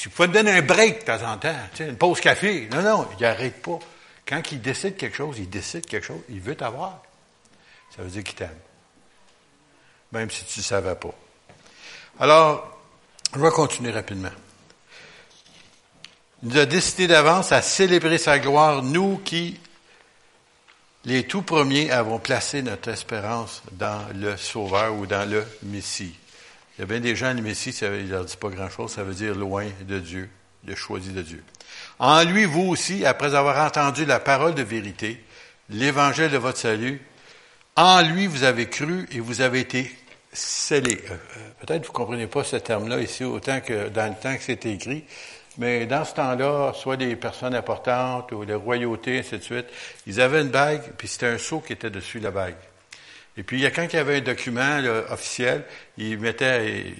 [0.00, 2.70] Si vous pouvez me donner un break de temps en temps, une pause café.
[2.72, 3.78] Non, non, il n'arrête pas.
[4.26, 7.02] Quand il décide quelque chose, il décide quelque chose, il veut t'avoir.
[7.94, 8.58] Ça veut dire qu'il t'aime.
[10.12, 11.14] Même si tu ne savais pas.
[12.18, 12.80] Alors,
[13.34, 14.30] je vais continuer rapidement.
[16.42, 19.60] Il nous a décidé d'avance à célébrer sa gloire, nous qui,
[21.04, 26.16] les tout premiers, avons placé notre espérance dans le Sauveur ou dans le Messie.
[26.80, 29.02] Il y a bien des gens, le Messie, ça, il leur dit pas grand-chose, ça
[29.02, 30.30] veut dire loin de Dieu,
[30.64, 31.44] le choisi de Dieu.
[31.98, 35.22] En lui, vous aussi, après avoir entendu la parole de vérité,
[35.68, 37.02] l'évangile de votre salut,
[37.76, 39.94] en lui, vous avez cru et vous avez été
[40.32, 41.02] scellés.
[41.10, 44.34] Euh, euh, peut-être vous ne comprenez pas ce terme-là ici autant que dans le temps
[44.34, 45.04] que c'était écrit,
[45.58, 49.66] mais dans ce temps-là, soit des personnes importantes ou les royautés, ainsi de suite,
[50.06, 52.56] ils avaient une bague, puis c'était un sceau qui était dessus la bague.
[53.36, 55.64] Et puis, quand il y avait un document officiel,
[55.96, 56.94] ils mettaient,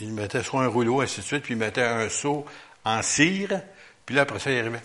[0.00, 2.44] ils, mettaient soit un rouleau, ainsi de suite, puis ils mettaient un sceau
[2.84, 3.60] en cire,
[4.06, 4.80] puis là, après ça, ils arrivaient,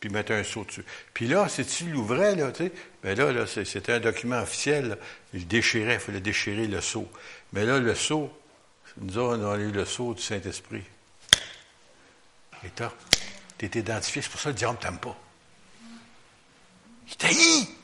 [0.00, 0.84] puis ils mettaient un sceau dessus.
[1.12, 4.96] Puis là, si tu l'ouvrais, là, tu sais, ben là, c'était un document officiel, là,
[5.34, 7.08] il déchirait, il fallait déchirer le sceau.
[7.52, 8.32] Mais là, le sceau,
[8.98, 10.82] nous on a eu le sceau du Saint-Esprit.
[12.64, 12.94] Et toi,
[13.58, 15.16] tu es identifié, c'est pour ça que le diable ne t'aime pas.
[17.08, 17.83] Il t'haït.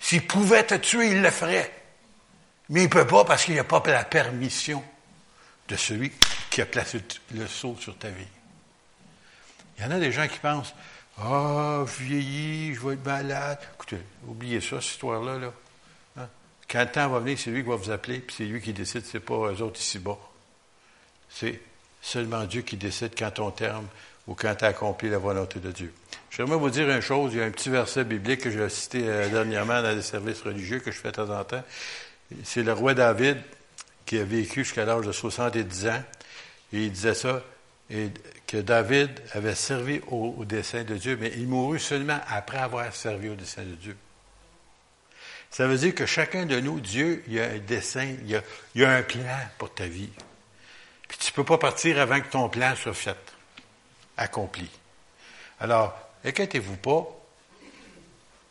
[0.00, 1.72] S'il pouvait te tuer, il le ferait.
[2.70, 4.82] Mais il ne peut pas parce qu'il n'a pas la permission
[5.68, 6.12] de celui
[6.50, 7.00] qui a placé
[7.32, 8.26] le sceau sur ta vie.
[9.76, 10.74] Il y en a des gens qui pensent
[11.18, 13.58] Ah, oh, je je vais être malade.
[13.74, 15.38] Écoutez, oubliez ça, cette histoire-là.
[15.38, 15.52] Là.
[16.18, 16.28] Hein?
[16.68, 18.72] Quand le temps va venir, c'est lui qui va vous appeler, puis c'est lui qui
[18.72, 20.18] décide, c'est pas eux autres ici-bas.
[21.28, 21.60] C'est
[22.02, 23.86] seulement Dieu qui décide quand on terme
[24.30, 25.92] ou quand tu as accompli la volonté de Dieu.
[26.30, 29.02] J'aimerais vous dire une chose, il y a un petit verset biblique que j'ai cité
[29.04, 31.64] euh, dernièrement dans les services religieux que je fais de temps en temps.
[32.44, 33.38] C'est le roi David
[34.06, 36.02] qui a vécu jusqu'à l'âge de 70 ans.
[36.72, 37.42] Et il disait ça,
[38.46, 43.28] que David avait servi au, dessein de Dieu, mais il mourut seulement après avoir servi
[43.28, 43.96] au dessein de Dieu.
[45.50, 48.36] Ça veut dire que chacun de nous, Dieu, il y a un dessein, il y
[48.84, 50.10] a, a un plan pour ta vie.
[51.08, 53.18] Puis tu ne peux pas partir avant que ton plan soit fait,
[54.20, 54.68] accompli.
[55.58, 57.08] Alors, inquiétez-vous pas,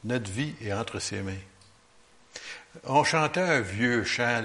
[0.04, 1.34] notre vie est entre ses mains.
[2.86, 4.42] On chantait un vieux chant,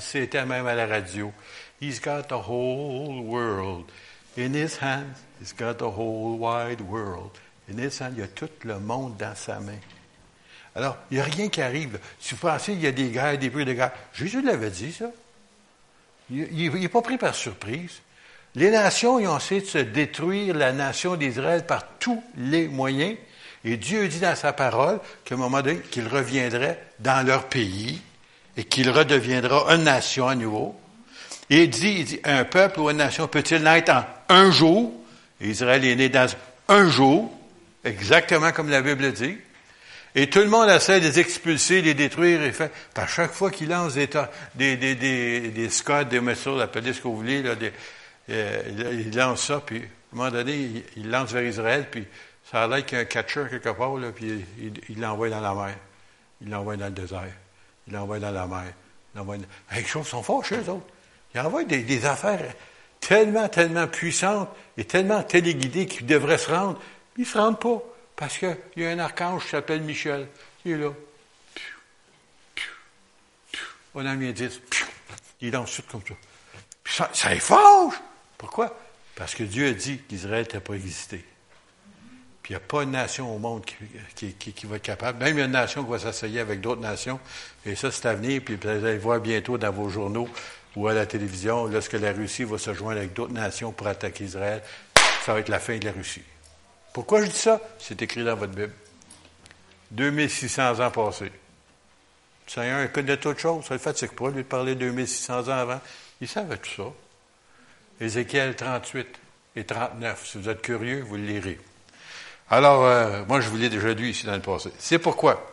[0.00, 1.32] c'était même à la radio.
[1.80, 3.84] He's got the whole world
[4.36, 5.22] in his hands.
[5.40, 7.30] He's got the whole wide world
[7.70, 8.12] in his hands.
[8.14, 9.78] Il y a tout le monde dans sa main.
[10.74, 11.98] Alors, il n'y a rien qui arrive.
[12.20, 14.92] Si vous pensez qu'il y a des guerres, des bruits de guerre, Jésus l'avait dit,
[14.92, 15.10] ça.
[16.30, 18.00] Il n'est pas pris par surprise.
[18.54, 23.16] Les nations, ils ont essayé de se détruire la nation d'Israël par tous les moyens.
[23.64, 28.00] Et Dieu dit dans sa parole qu'à un moment donné, qu'il reviendrait dans leur pays
[28.56, 30.74] et qu'il redeviendra une nation à nouveau.
[31.50, 34.92] Et il dit, il dit, un peuple ou une nation peut-il naître en un jour?
[35.40, 36.28] Israël est né dans
[36.68, 37.32] un jour,
[37.84, 39.36] exactement comme la Bible dit.
[40.14, 42.42] Et tout le monde essaie de les expulser, de les détruire.
[42.42, 44.08] Et fait, à chaque fois qu'il lance des,
[44.54, 47.72] des, des, des, des Scots, des appelez ce que vous voulez, là, des,
[48.30, 48.62] euh,
[48.92, 52.06] il lance ça, puis à un moment donné, il, lance vers Israël, puis
[52.50, 54.44] ça a l'air qu'il y a un catcher quelque part, là, puis
[54.88, 55.74] il l'envoie dans la mer.
[56.40, 57.32] Il l'envoie dans le désert.
[57.86, 58.72] Il l'envoie dans la mer.
[59.14, 59.46] Il l'envoie dans...
[59.74, 60.86] Les choses sont fâchées, eux autres.
[61.34, 62.54] Ils envoient des, affaires
[63.00, 66.80] tellement, tellement puissante et tellement téléguidée qu'ils devraient se rendre.
[67.16, 67.82] Ils ne se rendent pas
[68.16, 70.28] parce qu'il y a un archange qui s'appelle Michel.
[70.64, 70.90] Il est là.
[73.94, 74.86] On a mis un disque.
[75.40, 76.14] Il danse tout comme ça.
[76.84, 77.94] ça, ça est fâche.
[78.38, 78.78] Pourquoi?
[79.16, 81.24] Parce que Dieu a dit qu'Israël n'était pas existé.
[82.42, 83.64] Puis il n'y a pas une nation au monde
[84.14, 85.22] qui, qui, va être capable.
[85.22, 87.20] Même une nation qui va s'asseoir avec d'autres nations.
[87.66, 88.40] Et ça, c'est à venir.
[88.42, 90.28] Puis vous allez voir bientôt dans vos journaux
[90.76, 94.24] ou à la télévision, lorsque la Russie va se joindre avec d'autres nations pour attaquer
[94.24, 94.62] Israël,
[95.24, 96.22] ça va être la fin de la Russie.
[96.92, 97.60] Pourquoi je dis ça?
[97.78, 98.72] C'est écrit dans votre Bible.
[99.90, 101.32] 2600 ans passés.
[102.46, 103.64] Le Seigneur connaît toutes choses.
[103.64, 105.80] Ça le fatigue pas, lui, de parler 2600 ans avant.
[106.20, 106.84] Il savait tout ça.
[108.00, 109.08] Ézéchiel 38
[109.56, 110.26] et 39.
[110.26, 111.58] Si vous êtes curieux, vous le lirez.
[112.50, 114.70] Alors, euh, moi, je vous l'ai déjà lu ici dans le passé.
[114.78, 115.44] C'est pourquoi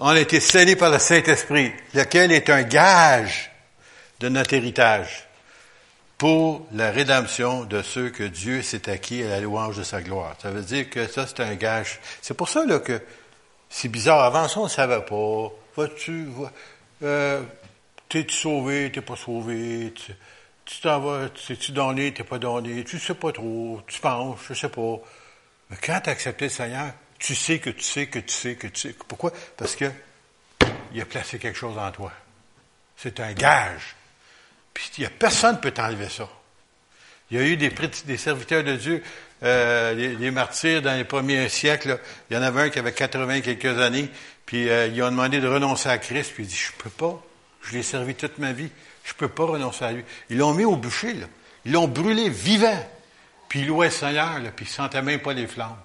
[0.00, 3.50] on a été scellés par le Saint-Esprit, lequel est un gage
[4.20, 5.28] de notre héritage
[6.16, 10.36] pour la rédemption de ceux que Dieu s'est acquis à la louange de sa gloire.
[10.40, 12.00] Ça veut dire que ça, c'est un gage.
[12.22, 13.00] C'est pour ça là, que
[13.68, 14.22] c'est bizarre.
[14.22, 15.52] Avant ça, on ne savait pas.
[15.76, 16.28] Vas-tu,
[17.02, 17.42] euh,
[18.08, 19.92] t'es-tu sauvé, t'es pas sauvé,
[20.82, 24.68] t'en vas, t'es-tu donné, t'es pas donné, tu sais pas trop, tu penses, je sais
[24.68, 24.96] pas.
[25.70, 28.56] Mais quand tu as accepté le Seigneur, tu sais que tu sais que tu sais
[28.56, 28.94] que tu sais.
[29.06, 29.32] Pourquoi?
[29.56, 29.90] Parce que
[30.92, 32.12] il a placé quelque chose en toi.
[32.96, 33.96] C'est un gage.
[34.72, 36.28] Puis il a personne ne peut t'enlever ça.
[37.30, 37.70] Il y a eu des,
[38.06, 39.02] des serviteurs de Dieu,
[39.42, 42.00] euh, les, martyrs dans les premiers siècles.
[42.30, 44.08] il y en avait un qui avait 80 quelques années,
[44.46, 47.22] puis euh, ils ont demandé de renoncer à Christ, puis il dit, je peux pas.
[47.62, 48.70] Je l'ai servi toute ma vie.
[49.08, 50.04] Je peux pas renoncer à lui.
[50.28, 51.26] Ils l'ont mis au bûcher, là.
[51.64, 52.86] Ils l'ont brûlé vivant.
[53.48, 55.78] Puis il louait le Seigneur, là, puis il sentait même pas les flammes.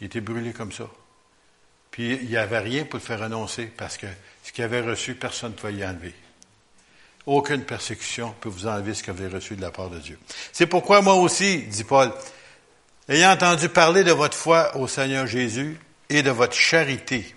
[0.00, 0.84] Il était brûlé comme ça.
[1.90, 4.06] Puis il n'y avait rien pour le faire renoncer, parce que
[4.42, 6.14] ce qu'il avait reçu, personne ne pouvait y enlever.
[7.24, 10.18] Aucune persécution peut vous enlever ce que vous avez reçu de la part de Dieu.
[10.52, 12.12] C'est pourquoi moi aussi, dit Paul,
[13.08, 17.34] ayant entendu parler de votre foi au Seigneur Jésus et de votre charité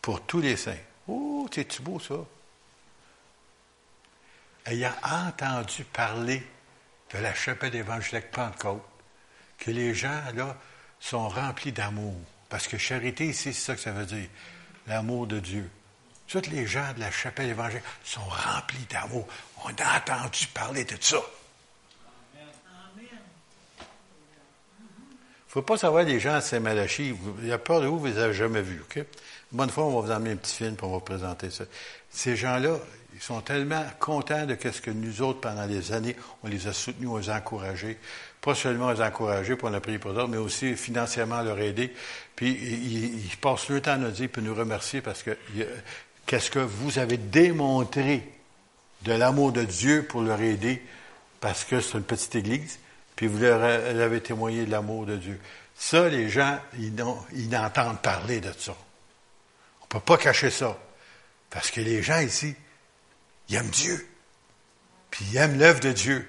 [0.00, 0.72] pour tous les saints.
[1.06, 2.14] Oh, c'est-tu beau ça?
[4.70, 6.46] Ayant entendu parler
[7.12, 8.80] de la chapelle évangélique Pentecôte,
[9.58, 10.56] que les gens, là,
[11.00, 12.14] sont remplis d'amour.
[12.48, 14.28] Parce que charité, c'est ça que ça veut dire.
[14.86, 15.68] L'amour de Dieu.
[16.28, 19.26] Tous les gens de la chapelle évangélique sont remplis d'amour.
[19.64, 21.20] On a entendu parler de ça.
[25.50, 27.12] Il ne faut pas savoir les gens à Saint-Malachie.
[27.40, 28.80] Il y a peur de vous, vous ne les avez jamais vus.
[28.82, 29.04] OK?
[29.50, 31.64] bonne fois, on va vous emmener un petit film pour vous présenter ça.
[32.08, 32.78] Ces gens-là,
[33.20, 36.72] ils sont tellement contents de ce que nous autres, pendant des années, on les a
[36.72, 37.98] soutenus, on les a encouragés.
[38.40, 41.92] Pas seulement les encourager pour la prier pour d'autres, mais aussi financièrement leur aider.
[42.34, 45.36] Puis ils, passent le temps à nous dire, puis nous remercier parce que
[46.24, 48.26] qu'est-ce que vous avez démontré
[49.02, 50.82] de l'amour de Dieu pour leur aider
[51.40, 52.78] parce que c'est une petite église,
[53.16, 55.38] puis vous leur avez témoigné de l'amour de Dieu.
[55.76, 56.94] Ça, les gens, ils,
[57.34, 58.74] ils entendent parler de ça.
[59.82, 60.78] On ne peut pas cacher ça.
[61.50, 62.54] Parce que les gens ici,
[63.50, 64.08] ils aiment Dieu.
[65.10, 66.28] Puis ils aiment l'œuvre de Dieu.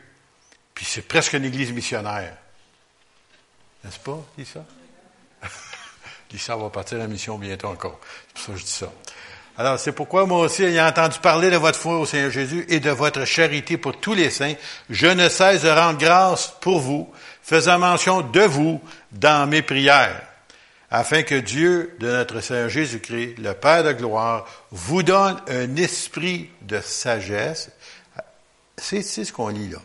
[0.73, 2.35] Puis c'est presque une église missionnaire.
[3.83, 4.65] N'est-ce pas, Lisa?
[6.31, 7.99] Lisa va partir à la mission bientôt encore.
[8.27, 8.91] C'est pour ça que je dis ça.
[9.57, 12.79] Alors, c'est pourquoi moi aussi, ayant entendu parler de votre foi au Seigneur Jésus et
[12.79, 14.55] de votre charité pour tous les saints,
[14.89, 17.11] je ne cesse de rendre grâce pour vous,
[17.43, 18.81] faisant mention de vous
[19.11, 20.21] dans mes prières,
[20.91, 26.49] afin que Dieu de notre Seigneur Jésus-Christ, le Père de gloire, vous donne un esprit
[26.61, 27.71] de sagesse.
[28.77, 29.79] C'est ce qu'on lit là.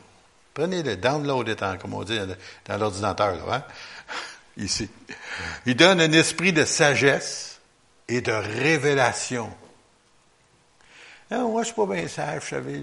[0.52, 2.18] Prenez le download étant, comme on dit
[2.64, 3.62] dans l'ordinateur, là, hein?
[4.56, 4.88] ici.
[5.66, 7.60] Il donne un esprit de sagesse
[8.08, 9.50] et de révélation.
[11.30, 12.82] Ah, moi, je suis pas bien sage, vous savez.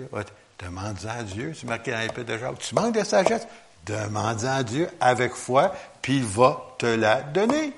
[0.59, 1.53] Demande-en à Dieu.
[1.55, 2.59] C'est marqué dans l'épée de Jacques.
[2.59, 3.47] Tu manques de sagesse?
[3.85, 7.73] Demande-en à Dieu avec foi, puis il va te la donner.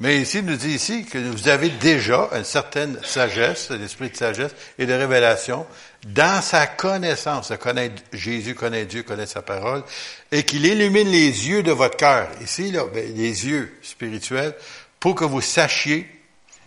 [0.00, 4.16] Mais ici, il nous dit ici que vous avez déjà une certaine sagesse, l'esprit de
[4.16, 5.66] sagesse et de révélation
[6.06, 9.84] dans sa connaissance, connaître Jésus, connaît Dieu, connaît sa parole,
[10.32, 12.30] et qu'il illumine les yeux de votre cœur.
[12.40, 14.54] Ici, là, ben, les yeux spirituels,
[14.98, 16.10] pour que vous sachiez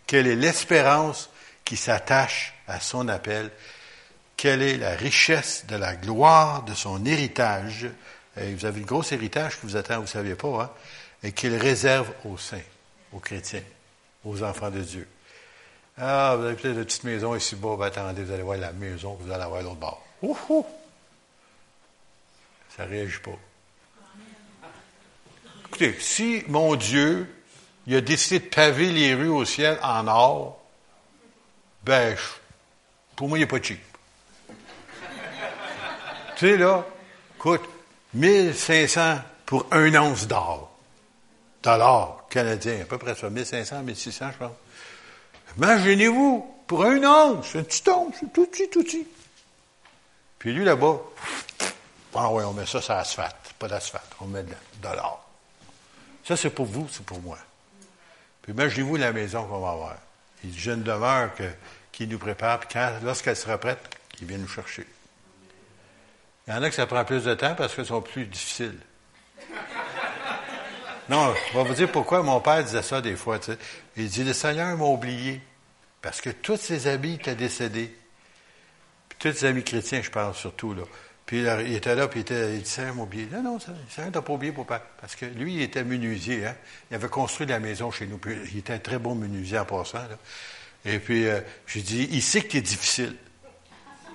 [0.05, 1.31] quelle est l'espérance
[1.65, 3.49] qui s'attache à son appel,
[4.37, 7.87] quelle est la richesse de la gloire de son héritage.
[8.39, 10.69] Et vous avez un gros héritage qui vous attend, vous ne saviez pas, hein,
[11.23, 12.59] et qu'il réserve aux saints
[13.13, 13.63] aux chrétiens,
[14.25, 15.07] aux enfants de Dieu.
[15.97, 18.71] Ah, vous avez peut-être une petite maison ici bas, ben attendez, vous allez voir la
[18.73, 20.03] maison vous allez avoir à l'autre bord.
[20.23, 20.65] Ouh,
[22.75, 23.37] Ça ne réagit pas.
[25.67, 27.27] Écoutez, si mon Dieu,
[27.85, 30.63] il a décidé de paver les rues au ciel en or,
[31.83, 32.15] ben,
[33.15, 33.79] pour moi, il n'est pas cheap.
[36.37, 36.85] Tu sais, là,
[37.35, 37.61] écoute,
[38.13, 40.72] 1500 pour un once d'or.
[41.63, 44.51] Dollars canadiens, à peu près ça, 1500, 1600, je pense.
[45.57, 49.07] Imaginez-vous, pour un once, un petit once, tout petit, tout petit.
[50.39, 50.99] Puis lui, là-bas,
[52.15, 55.23] ah oui, on met ça sur l'asphalte, pas d'asphalte, on met de dollars.
[56.25, 57.37] Ça, c'est pour vous, c'est pour moi.
[58.41, 59.95] Puis imaginez-vous la maison qu'on va avoir.
[60.43, 61.49] Il dit, j'ai une demeure que,
[61.91, 63.79] qui nous prépare, puis lorsqu'elle sera prête,
[64.19, 64.85] il vient nous chercher.
[66.47, 68.79] Il y en a que ça prend plus de temps parce qu'elles sont plus difficiles.
[71.09, 73.39] Non, je vais vous dire pourquoi mon père disait ça des fois.
[73.97, 75.41] Il dit, le Seigneur m'a oublié
[76.01, 77.93] parce que tous ses amis étaient décédés.
[79.09, 80.83] Puis tous ses amis chrétiens, je parle surtout, là.
[81.25, 83.27] Puis il était là, puis il, était, il Seigneur m'a oublié.
[83.31, 83.57] Non, non,
[83.89, 84.81] Seigneur t'a pas oublié, papa.
[84.99, 86.45] Parce que lui, il était menuisier.
[86.45, 86.55] Hein?
[86.91, 88.17] Il avait construit la maison chez nous.
[88.17, 90.05] Puis il était un très bon menuisier en passant.
[90.85, 93.15] Et puis, euh, j'ai dit, il sait que tu es difficile.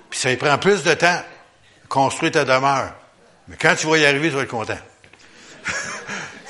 [0.09, 1.21] Puis ça lui prend plus de temps
[1.87, 2.95] construire ta demeure.
[3.47, 4.77] Mais quand tu vas y arriver, tu vas être content.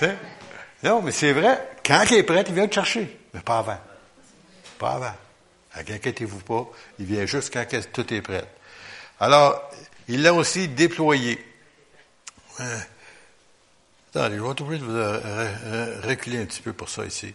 [0.83, 1.69] non, mais c'est vrai.
[1.85, 3.19] Quand il est prêt, il vient te chercher.
[3.33, 3.79] Mais pas avant.
[4.77, 5.15] Pas avant.
[5.75, 6.67] Inquiétez-vous pas.
[6.99, 8.45] Il vient juste quand tout est prêt.
[9.19, 9.69] Alors,
[10.07, 11.43] il l'a aussi déployé.
[12.59, 12.79] Euh,
[14.09, 17.33] attendez, je vais de vous reculer un petit peu pour ça ici.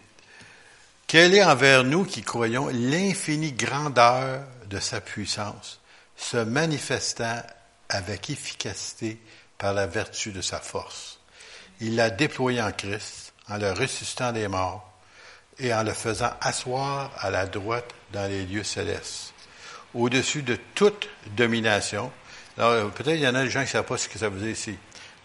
[1.07, 5.79] Quelle est envers nous qui croyons l'infinie grandeur de sa puissance,
[6.17, 7.41] se manifestant
[7.89, 9.19] avec efficacité
[9.57, 11.19] par la vertu de sa force?
[11.79, 14.91] Il l'a déployé en Christ, en le ressuscitant des morts
[15.59, 19.33] et en le faisant asseoir à la droite dans les lieux célestes,
[19.93, 22.11] au-dessus de toute domination.
[22.57, 24.29] Alors, peut-être il y en a des gens qui ne savent pas ce que ça
[24.29, 24.75] veut dire ici,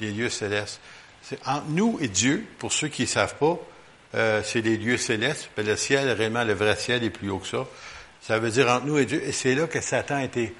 [0.00, 0.80] les lieux célestes.
[1.22, 3.58] C'est entre nous et Dieu, pour ceux qui ne savent pas,
[4.14, 5.50] euh, c'est les lieux célestes.
[5.56, 7.66] le ciel, réellement, le vrai ciel est plus haut que ça.
[8.22, 9.22] Ça veut dire entre nous et Dieu.
[9.24, 10.54] Et c'est là que Satan a été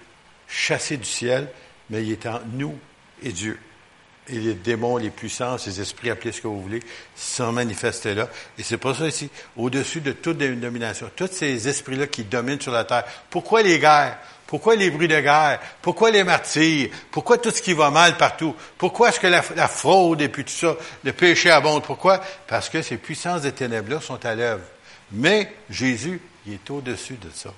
[0.49, 1.49] chassé du ciel
[1.91, 2.79] mais il est en nous
[3.23, 3.59] et Dieu.
[4.33, 6.81] Et les démons, les puissances, les esprits, appelez ce que vous voulez,
[7.17, 8.29] sont manifestés là.
[8.59, 12.73] Et c'est pour ça ici, au-dessus de toute domination, tous ces esprits-là qui dominent sur
[12.73, 13.05] la terre.
[13.29, 14.19] Pourquoi les guerres?
[14.47, 15.61] Pourquoi les bruits de guerre?
[15.81, 16.91] Pourquoi les martyrs?
[17.11, 18.55] Pourquoi tout ce qui va mal partout?
[18.79, 21.85] Pourquoi est-ce que la, fraude et puis tout ça, le péché abonde?
[21.85, 22.21] Pourquoi?
[22.47, 24.65] Parce que ces puissances des ténèbres-là sont à l'œuvre.
[25.13, 27.53] Mais Jésus, il est au-dessus de ça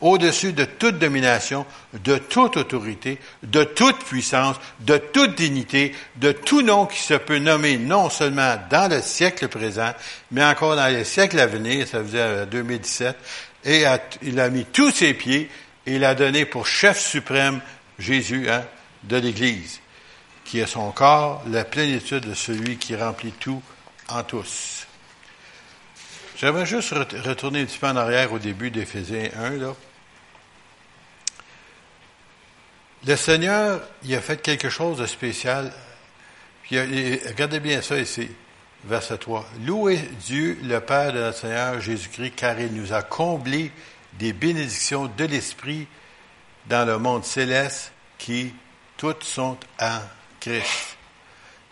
[0.00, 6.62] au-dessus de toute domination, de toute autorité, de toute puissance, de toute dignité, de tout
[6.62, 9.92] nom qui se peut nommer non seulement dans le siècle présent,
[10.30, 13.16] mais encore dans les siècles à venir, ça veut dire 2017,
[13.64, 13.84] et
[14.22, 15.50] il a mis tous ses pieds
[15.86, 17.60] et il a donné pour chef suprême
[17.98, 18.64] Jésus hein,
[19.04, 19.80] de l'Église,
[20.44, 23.62] qui est son corps, la plénitude de celui qui remplit tout
[24.08, 24.86] en tous.
[26.36, 26.94] J'aimerais juste
[27.24, 29.74] retourner un petit peu en arrière au début d'Éphésiens 1, là.
[33.06, 35.72] Le Seigneur, il a fait quelque chose de spécial.
[36.62, 38.28] Puis, regardez bien ça ici,
[38.84, 39.46] verset 3.
[39.64, 43.70] Louez Dieu, le Père de notre Seigneur Jésus-Christ, car il nous a comblés
[44.14, 45.86] des bénédictions de l'Esprit
[46.66, 48.52] dans le monde céleste qui
[48.96, 50.00] toutes sont en
[50.40, 50.96] Christ.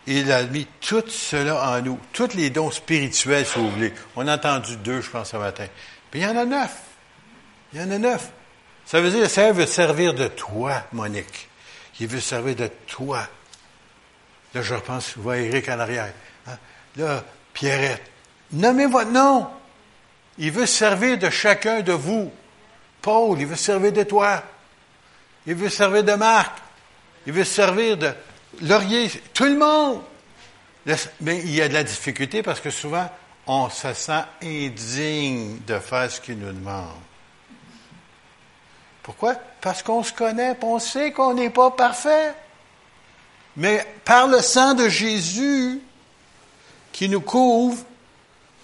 [0.07, 3.93] Il a mis tout cela en nous, tous les dons spirituels, si vous voulez.
[4.15, 5.67] On a entendu deux, je pense, ce matin.
[6.09, 6.77] Puis il y en a neuf.
[7.73, 8.31] Il y en a neuf.
[8.87, 11.49] Ça veut dire, le Seigneur veut servir de toi, Monique.
[11.99, 13.27] Il veut servir de toi.
[14.53, 16.13] Là, je repense, je vois Eric en arrière.
[16.47, 16.57] Hein?
[16.95, 17.21] Là,
[17.53, 18.09] Pierrette.
[18.53, 19.47] Nommez votre nom.
[20.37, 22.31] Il veut servir de chacun de vous.
[23.01, 24.41] Paul, il veut servir de toi.
[25.45, 26.57] Il veut servir de Marc.
[27.25, 28.13] Il veut servir de
[28.61, 29.11] Laurier.
[29.33, 30.01] Tout le monde.
[31.19, 33.09] Mais il y a de la difficulté parce que souvent,
[33.47, 37.06] on se sent indigne de faire ce qu'il nous demande.
[39.07, 39.35] Pourquoi?
[39.61, 42.35] Parce qu'on se connaît, on sait qu'on n'est pas parfait.
[43.55, 45.79] Mais par le sang de Jésus
[46.91, 47.77] qui nous couvre,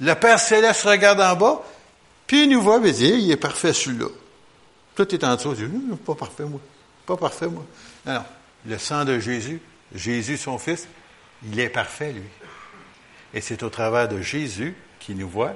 [0.02, 1.64] le Père Céleste regarde en bas,
[2.28, 4.08] puis il nous voit et dit, il est parfait celui-là.
[4.96, 5.56] Tout est en dessous.
[5.58, 6.60] Il dit, pas parfait moi.
[7.06, 7.64] Pas parfait moi.
[8.06, 8.26] Non, non.
[8.66, 9.62] Le sang de Jésus,
[9.96, 10.90] Jésus son Fils,
[11.46, 12.24] il est parfait lui.
[13.34, 15.54] Et c'est au travers de Jésus qu'il nous voit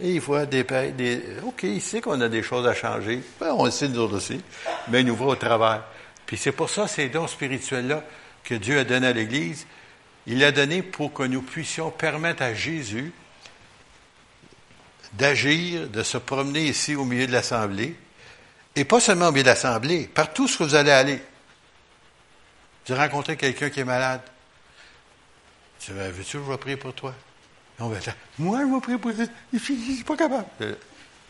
[0.00, 0.64] et il voit des,
[1.44, 3.20] OK, il sait qu'on a des choses à changer.
[3.40, 4.40] Ben, on le sait nous aussi.
[4.88, 5.84] Mais il nous voit au travers.
[6.24, 8.04] Puis c'est pour ça, ces dons spirituels-là
[8.44, 9.66] que Dieu a donnés à l'Église,
[10.26, 13.12] il a donné pour que nous puissions permettre à Jésus
[15.14, 17.96] d'agir, de se promener ici au milieu de l'Assemblée.
[18.76, 21.20] Et pas seulement au milieu de l'Assemblée, partout où vous allez aller.
[22.86, 24.22] Vous rencontré quelqu'un qui est malade.
[25.80, 27.14] Tu veux-tu que je vais prier pour toi?
[27.78, 30.46] Moi, je vais Je suis pas capable.
[30.62, 30.74] Euh,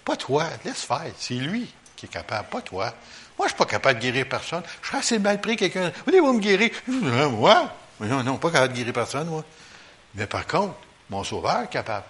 [0.04, 1.12] pas toi, laisse faire.
[1.18, 2.94] C'est lui qui est capable, pas toi.
[3.38, 4.62] Moi, je suis pas capable de guérir personne.
[4.82, 5.92] Je serais assez mal pris quelqu'un.
[6.06, 6.70] Voulez-vous me guérir?
[6.86, 7.72] Moi?
[8.00, 9.44] Non, non, pas capable de guérir personne, moi.
[10.14, 10.74] Mais par contre,
[11.10, 12.06] mon sauveur est capable.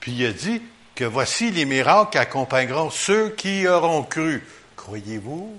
[0.00, 0.62] Puis il a dit
[0.94, 4.46] que voici les miracles qui accompagneront ceux qui auront cru.
[4.76, 5.58] Croyez-vous?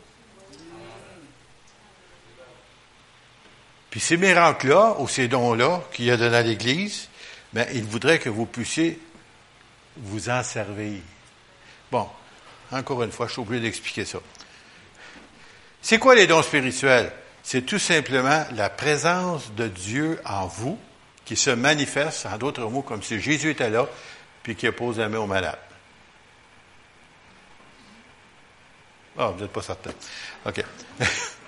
[3.89, 7.08] Puis ces miracles-là, ou ces dons-là qu'il a donnés à l'Église,
[7.53, 8.99] ben, il voudrait que vous puissiez
[9.97, 11.01] vous en servir.
[11.91, 12.07] Bon,
[12.71, 14.19] encore une fois, je suis obligé d'expliquer ça.
[15.81, 17.11] C'est quoi les dons spirituels?
[17.41, 20.77] C'est tout simplement la présence de Dieu en vous
[21.25, 23.87] qui se manifeste, en d'autres mots, comme si Jésus était là,
[24.43, 25.57] puis qui pose la main au malade.
[29.17, 29.91] Ah, vous n'êtes pas certain.
[30.45, 30.63] OK.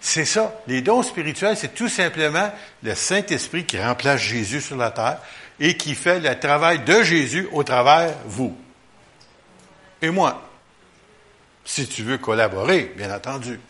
[0.00, 0.54] c'est ça.
[0.66, 2.50] Les dons spirituels, c'est tout simplement
[2.82, 5.18] le Saint-Esprit qui remplace Jésus sur la terre
[5.58, 8.56] et qui fait le travail de Jésus au travers vous.
[10.00, 10.46] Et moi.
[11.64, 13.60] Si tu veux collaborer, bien entendu.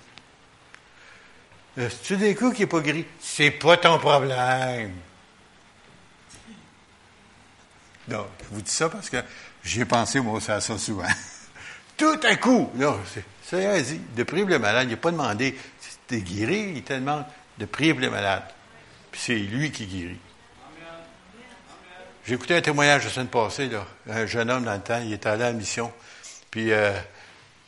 [1.78, 3.05] Euh, tu des coups qui n'est pas gris?
[3.20, 4.93] C'est pas ton problème.
[8.09, 9.18] Non, je vous dis ça parce que
[9.62, 11.05] j'ai pensé, moi, à ça souvent.
[11.97, 12.97] Tout à coup, là,
[13.45, 15.57] c'est, dit, de prier le malade, il n'a pas demandé
[16.11, 17.25] si tu guéri, il te demande
[17.59, 18.43] de prier le malade.
[19.13, 20.21] Puis c'est lui qui guérit.
[22.27, 23.71] J'ai écouté un témoignage la semaine passée,
[24.09, 25.91] un jeune homme dans le temps, il était allé à la mission,
[26.51, 26.93] puis euh,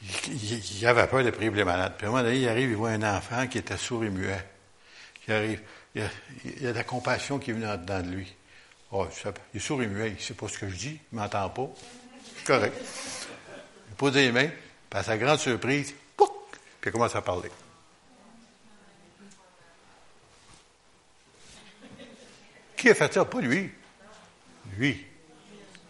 [0.03, 1.95] il, avait peur de prier les malades.
[1.97, 4.11] Puis à un moment donné, il arrive, il voit un enfant qui était sourd et
[4.11, 4.45] muet.
[5.27, 5.63] Il arrive,
[5.95, 6.03] il
[6.63, 8.33] y a, de la compassion qui est venue dedans de lui.
[8.93, 9.07] Oh,
[9.55, 11.23] il est sourd et muet, il ne sait pas ce que je dis, il ne
[11.23, 11.69] m'entend pas.
[12.37, 12.77] C'est correct.
[13.89, 14.49] Il pose les mains,
[14.91, 17.51] puis à sa grande surprise, puis il commence à parler.
[22.83, 23.25] Qui a fait ça?
[23.25, 23.71] Pas lui.
[24.77, 25.07] Lui,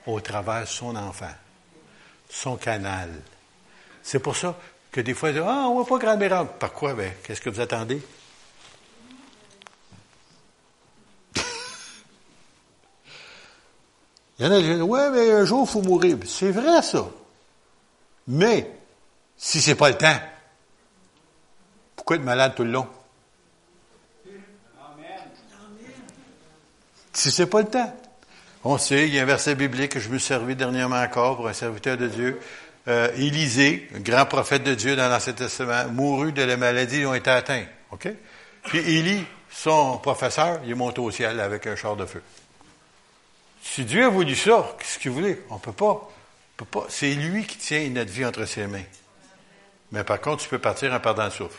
[0.07, 1.33] au travers de son enfant,
[2.29, 3.09] son canal.
[4.03, 6.51] C'est pour ça que des fois, ils disent, ah, on voit pas grand miracle.
[6.59, 6.93] Par quoi?
[6.93, 8.03] Ben, qu'est-ce que vous attendez?
[14.39, 16.19] Il y en a qui disent, ouais, mais un jour, il faut mourir.
[16.27, 17.09] C'est vrai, ça.
[18.29, 18.71] Mais,
[19.39, 20.21] si c'est pas le temps,
[21.97, 22.87] pourquoi être malade tout le long?
[27.13, 27.95] Si c'est pas le temps.
[28.65, 31.49] On sait, il y a un verset biblique que je me servi dernièrement encore pour
[31.49, 32.41] un serviteur de Dieu.
[32.89, 37.07] Euh, Élisée, un grand prophète de Dieu dans l'Ancien Testament, mourut de la maladie, ils
[37.07, 37.65] ont été atteints.
[37.91, 38.09] OK?
[38.65, 42.23] Puis Élie, son professeur, il est monté au ciel avec un char de feu.
[43.63, 45.43] Si Dieu a voulu ça, qu'est-ce qu'il voulait?
[45.51, 45.93] On peut pas.
[45.93, 46.87] On peut pas.
[46.89, 48.85] C'est lui qui tient notre vie entre ses mains.
[49.93, 51.59] Mais par contre, tu peux partir en perdant le souffle.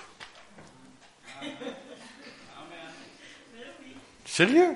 [4.26, 4.76] Sérieux?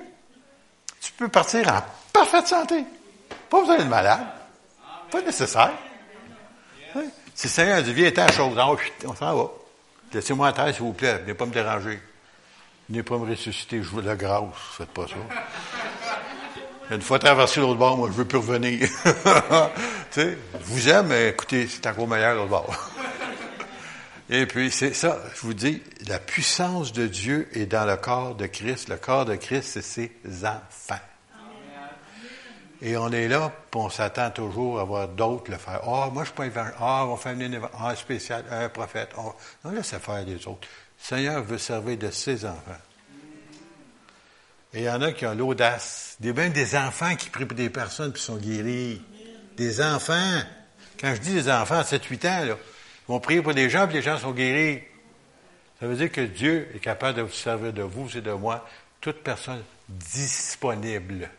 [1.17, 1.81] Peux partir en
[2.13, 2.83] parfaite santé.
[3.49, 4.25] Pas besoin d'être malade.
[5.11, 5.73] Pas nécessaire.
[7.33, 8.57] Si le Seigneur dit, viens, à chose,
[9.05, 9.49] on s'en va.
[10.13, 11.19] Laissez-moi à terre, s'il vous plaît.
[11.19, 11.99] Venez pas me déranger.
[12.89, 13.81] Venez pas me ressusciter.
[13.81, 14.43] Je veux de la grâce.
[14.77, 15.15] Faites pas ça.
[16.95, 18.87] Une fois traversé l'autre bord, moi, je veux plus revenir.
[19.03, 19.11] tu
[20.11, 22.91] sais, je vous aime, mais écoutez, c'est encore meilleur l'autre bord.
[24.29, 28.35] Et puis, c'est ça, je vous dis, la puissance de Dieu est dans le corps
[28.35, 28.89] de Christ.
[28.89, 30.11] Le corps de Christ, c'est ses
[30.45, 30.99] enfants.
[32.81, 35.79] Et on est là, puis on s'attend toujours à voir d'autres le faire.
[35.83, 36.73] Ah, oh, moi, je suis pas évangile.
[36.79, 39.09] Ah, on va faire un ah, spécial, un prophète.
[39.17, 39.33] Oh.
[39.63, 40.67] Non, laissez faire les autres.
[40.67, 42.81] Le Seigneur veut servir de ses enfants.
[44.73, 46.17] Et il y en a qui ont l'audace.
[46.19, 49.01] Des bien des enfants qui prient pour des personnes puis sont guéris.
[49.55, 50.41] Des enfants.
[50.99, 52.57] Quand je dis des enfants à 7-8 ans, là,
[53.07, 54.81] ils vont prier pour des gens puis les gens sont guéris.
[55.79, 58.67] Ça veut dire que Dieu est capable de vous servir de vous et de moi,
[58.99, 61.29] toute personne disponible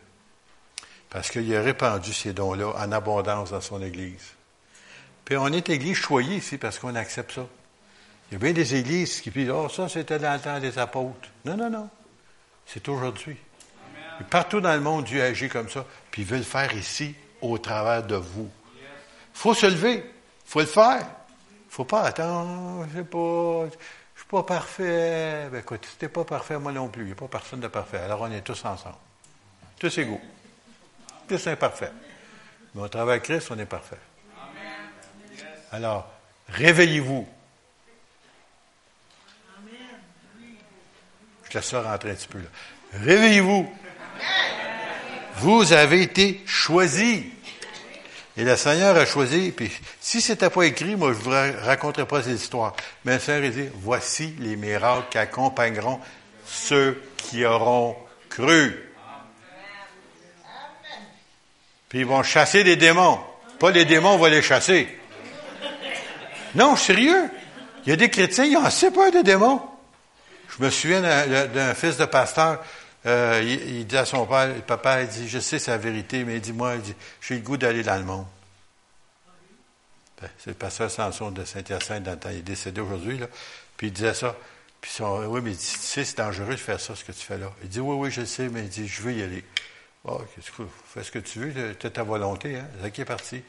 [1.09, 4.33] parce qu'il a répandu ces dons-là en abondance dans son Église.
[5.25, 7.47] Puis on est Église choyée ici parce qu'on accepte ça.
[8.29, 10.77] Il y a bien des églises qui disent, oh, ça c'était dans le temps des
[10.77, 11.29] apôtres.
[11.45, 11.89] Non, non, non.
[12.65, 13.37] C'est aujourd'hui.
[14.29, 15.85] partout dans le monde, Dieu agit comme ça.
[16.11, 18.49] Puis il veut le faire ici, au travers de vous.
[18.75, 19.95] Il faut se lever.
[19.97, 21.07] Il faut le faire.
[21.69, 25.47] Faut pas attendre, je je suis pas parfait.
[25.51, 27.03] Ben écoute, si t'es pas parfait, moi non plus.
[27.03, 27.99] Il n'y a pas personne de parfait.
[27.99, 28.97] Alors on est tous ensemble.
[29.79, 30.19] Tous égaux
[31.29, 31.91] plus imparfait.
[32.73, 33.97] Mais au de Christ, on est parfait.
[35.71, 36.11] Alors,
[36.49, 37.27] réveillez-vous.
[41.47, 42.47] Je laisse ça rentrer un petit peu là.
[42.93, 43.71] Réveillez-vous.
[45.35, 47.25] Vous avez été choisis.
[48.39, 49.69] Et le Seigneur a choisi, puis
[49.99, 52.73] si c'était pas écrit, moi je ne vous raconterai pas cette histoire.
[53.03, 55.99] Mais le Seigneur a dit, voici les miracles qui accompagneront
[56.45, 57.97] ceux qui auront
[58.29, 58.81] cru.
[61.89, 63.19] Puis ils vont chasser des démons.
[63.59, 64.87] Pas les démons, on va les chasser.
[66.55, 67.29] Non, sérieux.
[67.85, 69.61] Il y a des chrétiens, ils ont assez peur des démons.
[70.57, 72.63] Je me souviens d'un fils de pasteur,
[73.05, 76.35] euh, il, dit à son père, papa, il dit, je sais c'est la vérité, mais
[76.35, 78.25] il dit, moi, il dit, j'ai le goût d'aller dans le monde.
[80.21, 83.19] Ben, c'est le pasteur Samson de Saint-Hyacinthe, dans le temps, il est décédé aujourd'hui.
[83.77, 84.35] Puis il disait ça.
[84.81, 87.11] Puis son, oui, mais il dit, tu sais, c'est dangereux de faire ça, ce que
[87.11, 87.51] tu fais là.
[87.63, 89.45] Il dit, oui, oui, je sais, mais il dit, je veux y aller.
[90.05, 90.21] Oh,
[90.85, 92.67] fais ce que tu veux, tu ta volonté, hein?
[92.81, 93.41] C'est qui est parti.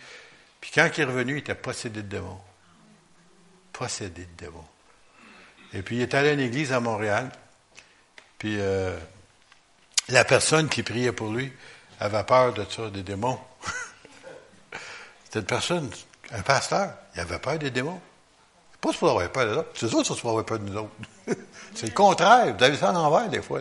[0.61, 2.40] Puis quand il est revenu, il était possédé de démons.
[3.72, 4.66] Possédé de démons.
[5.72, 7.30] Et puis il est allé à une église à Montréal.
[8.38, 8.98] Puis euh,
[10.11, 11.52] la personne qui priait pour lui
[12.00, 13.38] avait peur de ça, des démons.
[15.24, 15.90] C'était une personne,
[16.32, 18.00] un pasteur, il avait peur des démons.
[18.72, 19.68] C'est pas pour avoir peur des autres.
[19.74, 20.90] C'est autres qui avoir peur de nous autres.
[21.74, 22.54] c'est le contraire.
[22.56, 23.61] Vous avez ça en envers des fois.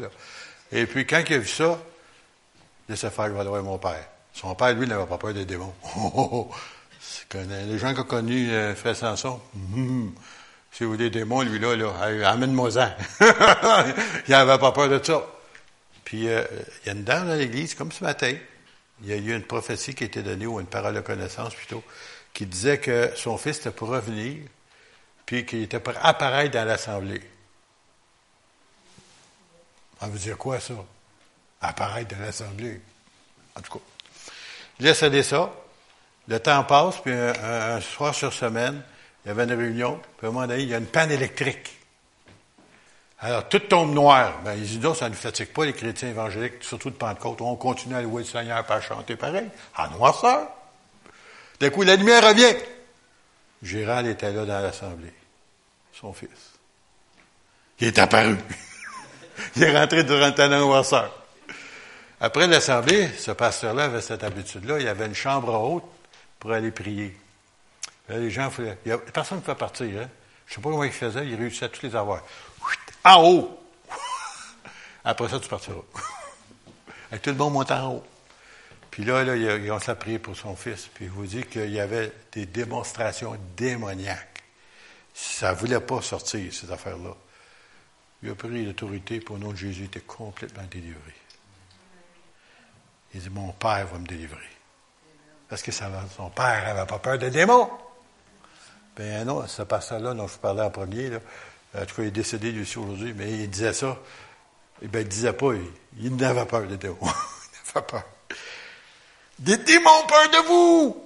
[0.71, 1.77] Et puis quand il a vu ça,
[2.87, 4.07] il vais aller voir mon père.
[4.33, 5.73] Son père, lui, n'avait pas peur des démons.
[7.33, 9.39] les gens qui ont connu euh, Frère Samson,
[9.73, 10.13] hum,
[10.71, 11.91] si vous des démons, lui, là, là
[12.29, 12.89] amène-moi-en.
[14.27, 15.21] il n'avait pas peur de ça.
[16.09, 16.43] Puis, euh,
[16.81, 18.33] il y a une dame dans l'église, comme ce matin,
[19.03, 21.53] il y a eu une prophétie qui a été donnée, ou une parole de connaissance
[21.53, 21.83] plutôt,
[22.33, 24.37] qui disait que son fils était pour revenir,
[25.27, 27.21] puis qu'il était pour apparaître dans l'assemblée.
[29.99, 30.73] Ça veut dire quoi, ça?
[31.61, 32.81] Apparaître dans l'assemblée.
[33.55, 33.85] En tout cas.
[34.79, 35.53] Laisse aller ça.
[36.27, 38.81] Le temps passe, puis un soir sur semaine,
[39.23, 41.11] il y avait une réunion, puis à un moment donné, il y a une panne
[41.11, 41.78] électrique.
[43.21, 44.39] Alors, tout tombe noir.
[44.43, 47.41] Ben, les idoles, ça ne fatigue pas, les chrétiens évangéliques, surtout de Pentecôte.
[47.41, 49.47] On continue à louer le Seigneur, pas à chanter pareil.
[49.77, 50.47] En noirceur.
[51.59, 52.55] D'un coup, la lumière revient.
[53.61, 55.13] Gérald était là dans l'assemblée.
[55.93, 56.29] Son fils.
[57.79, 58.37] Il est apparu.
[59.57, 61.13] il est rentré durant de noirceur.
[62.21, 64.79] Après l'assemblée, ce pasteur-là avait cette habitude-là.
[64.79, 65.83] Il avait une chambre haute
[66.39, 67.13] pour aller prier
[68.17, 68.49] les gens,
[68.85, 69.87] il a personne ne pouvait partir.
[69.87, 70.09] Hein?
[70.47, 72.23] Je ne sais pas comment il faisait, il réussissait à tous les avoir.
[73.03, 73.59] En haut!
[75.03, 75.81] Après ça, tu partiras.
[77.11, 78.03] Et tout le monde monte en haut.
[78.91, 80.89] Puis là, là ils ont prié pour son fils.
[80.93, 84.43] Puis il vous dit qu'il y avait des démonstrations démoniaques.
[85.13, 87.15] Ça ne voulait pas sortir, ces affaires-là.
[88.21, 91.13] Il a pris l'autorité pour le nom de Jésus, il était complètement délivré.
[93.13, 94.37] Il dit, mon Père va me délivrer.
[95.47, 97.69] Parce que son Père n'avait pas peur des démons.
[98.95, 101.19] Ben non, ce pasteur-là dont je vous parlais en premier, là,
[101.75, 103.99] en tout cas, il est décédé lui aussi aujourd'hui, mais il disait ça.
[104.81, 105.51] Eh bien, il ne disait pas,
[105.99, 106.97] il, n'avait peur des démons.
[107.01, 108.03] il n'avait peur.
[109.39, 111.05] Des démons ont peur de vous!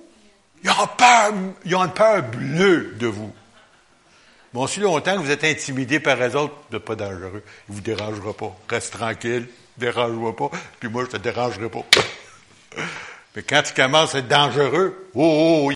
[0.64, 1.34] Ils ont peur,
[1.66, 3.34] ils ont une peur bleue de vous.
[4.53, 7.43] Bon, si longtemps que vous êtes intimidé par les autres, vous n'êtes pas dangereux.
[7.68, 8.55] Il ne vous dérangera pas.
[8.70, 9.47] Reste tranquille,
[9.78, 11.84] dérange-moi pas, puis moi, je ne te dérangerai pas.
[13.36, 15.72] Mais quand tu commences à être dangereux, oh, oh, oh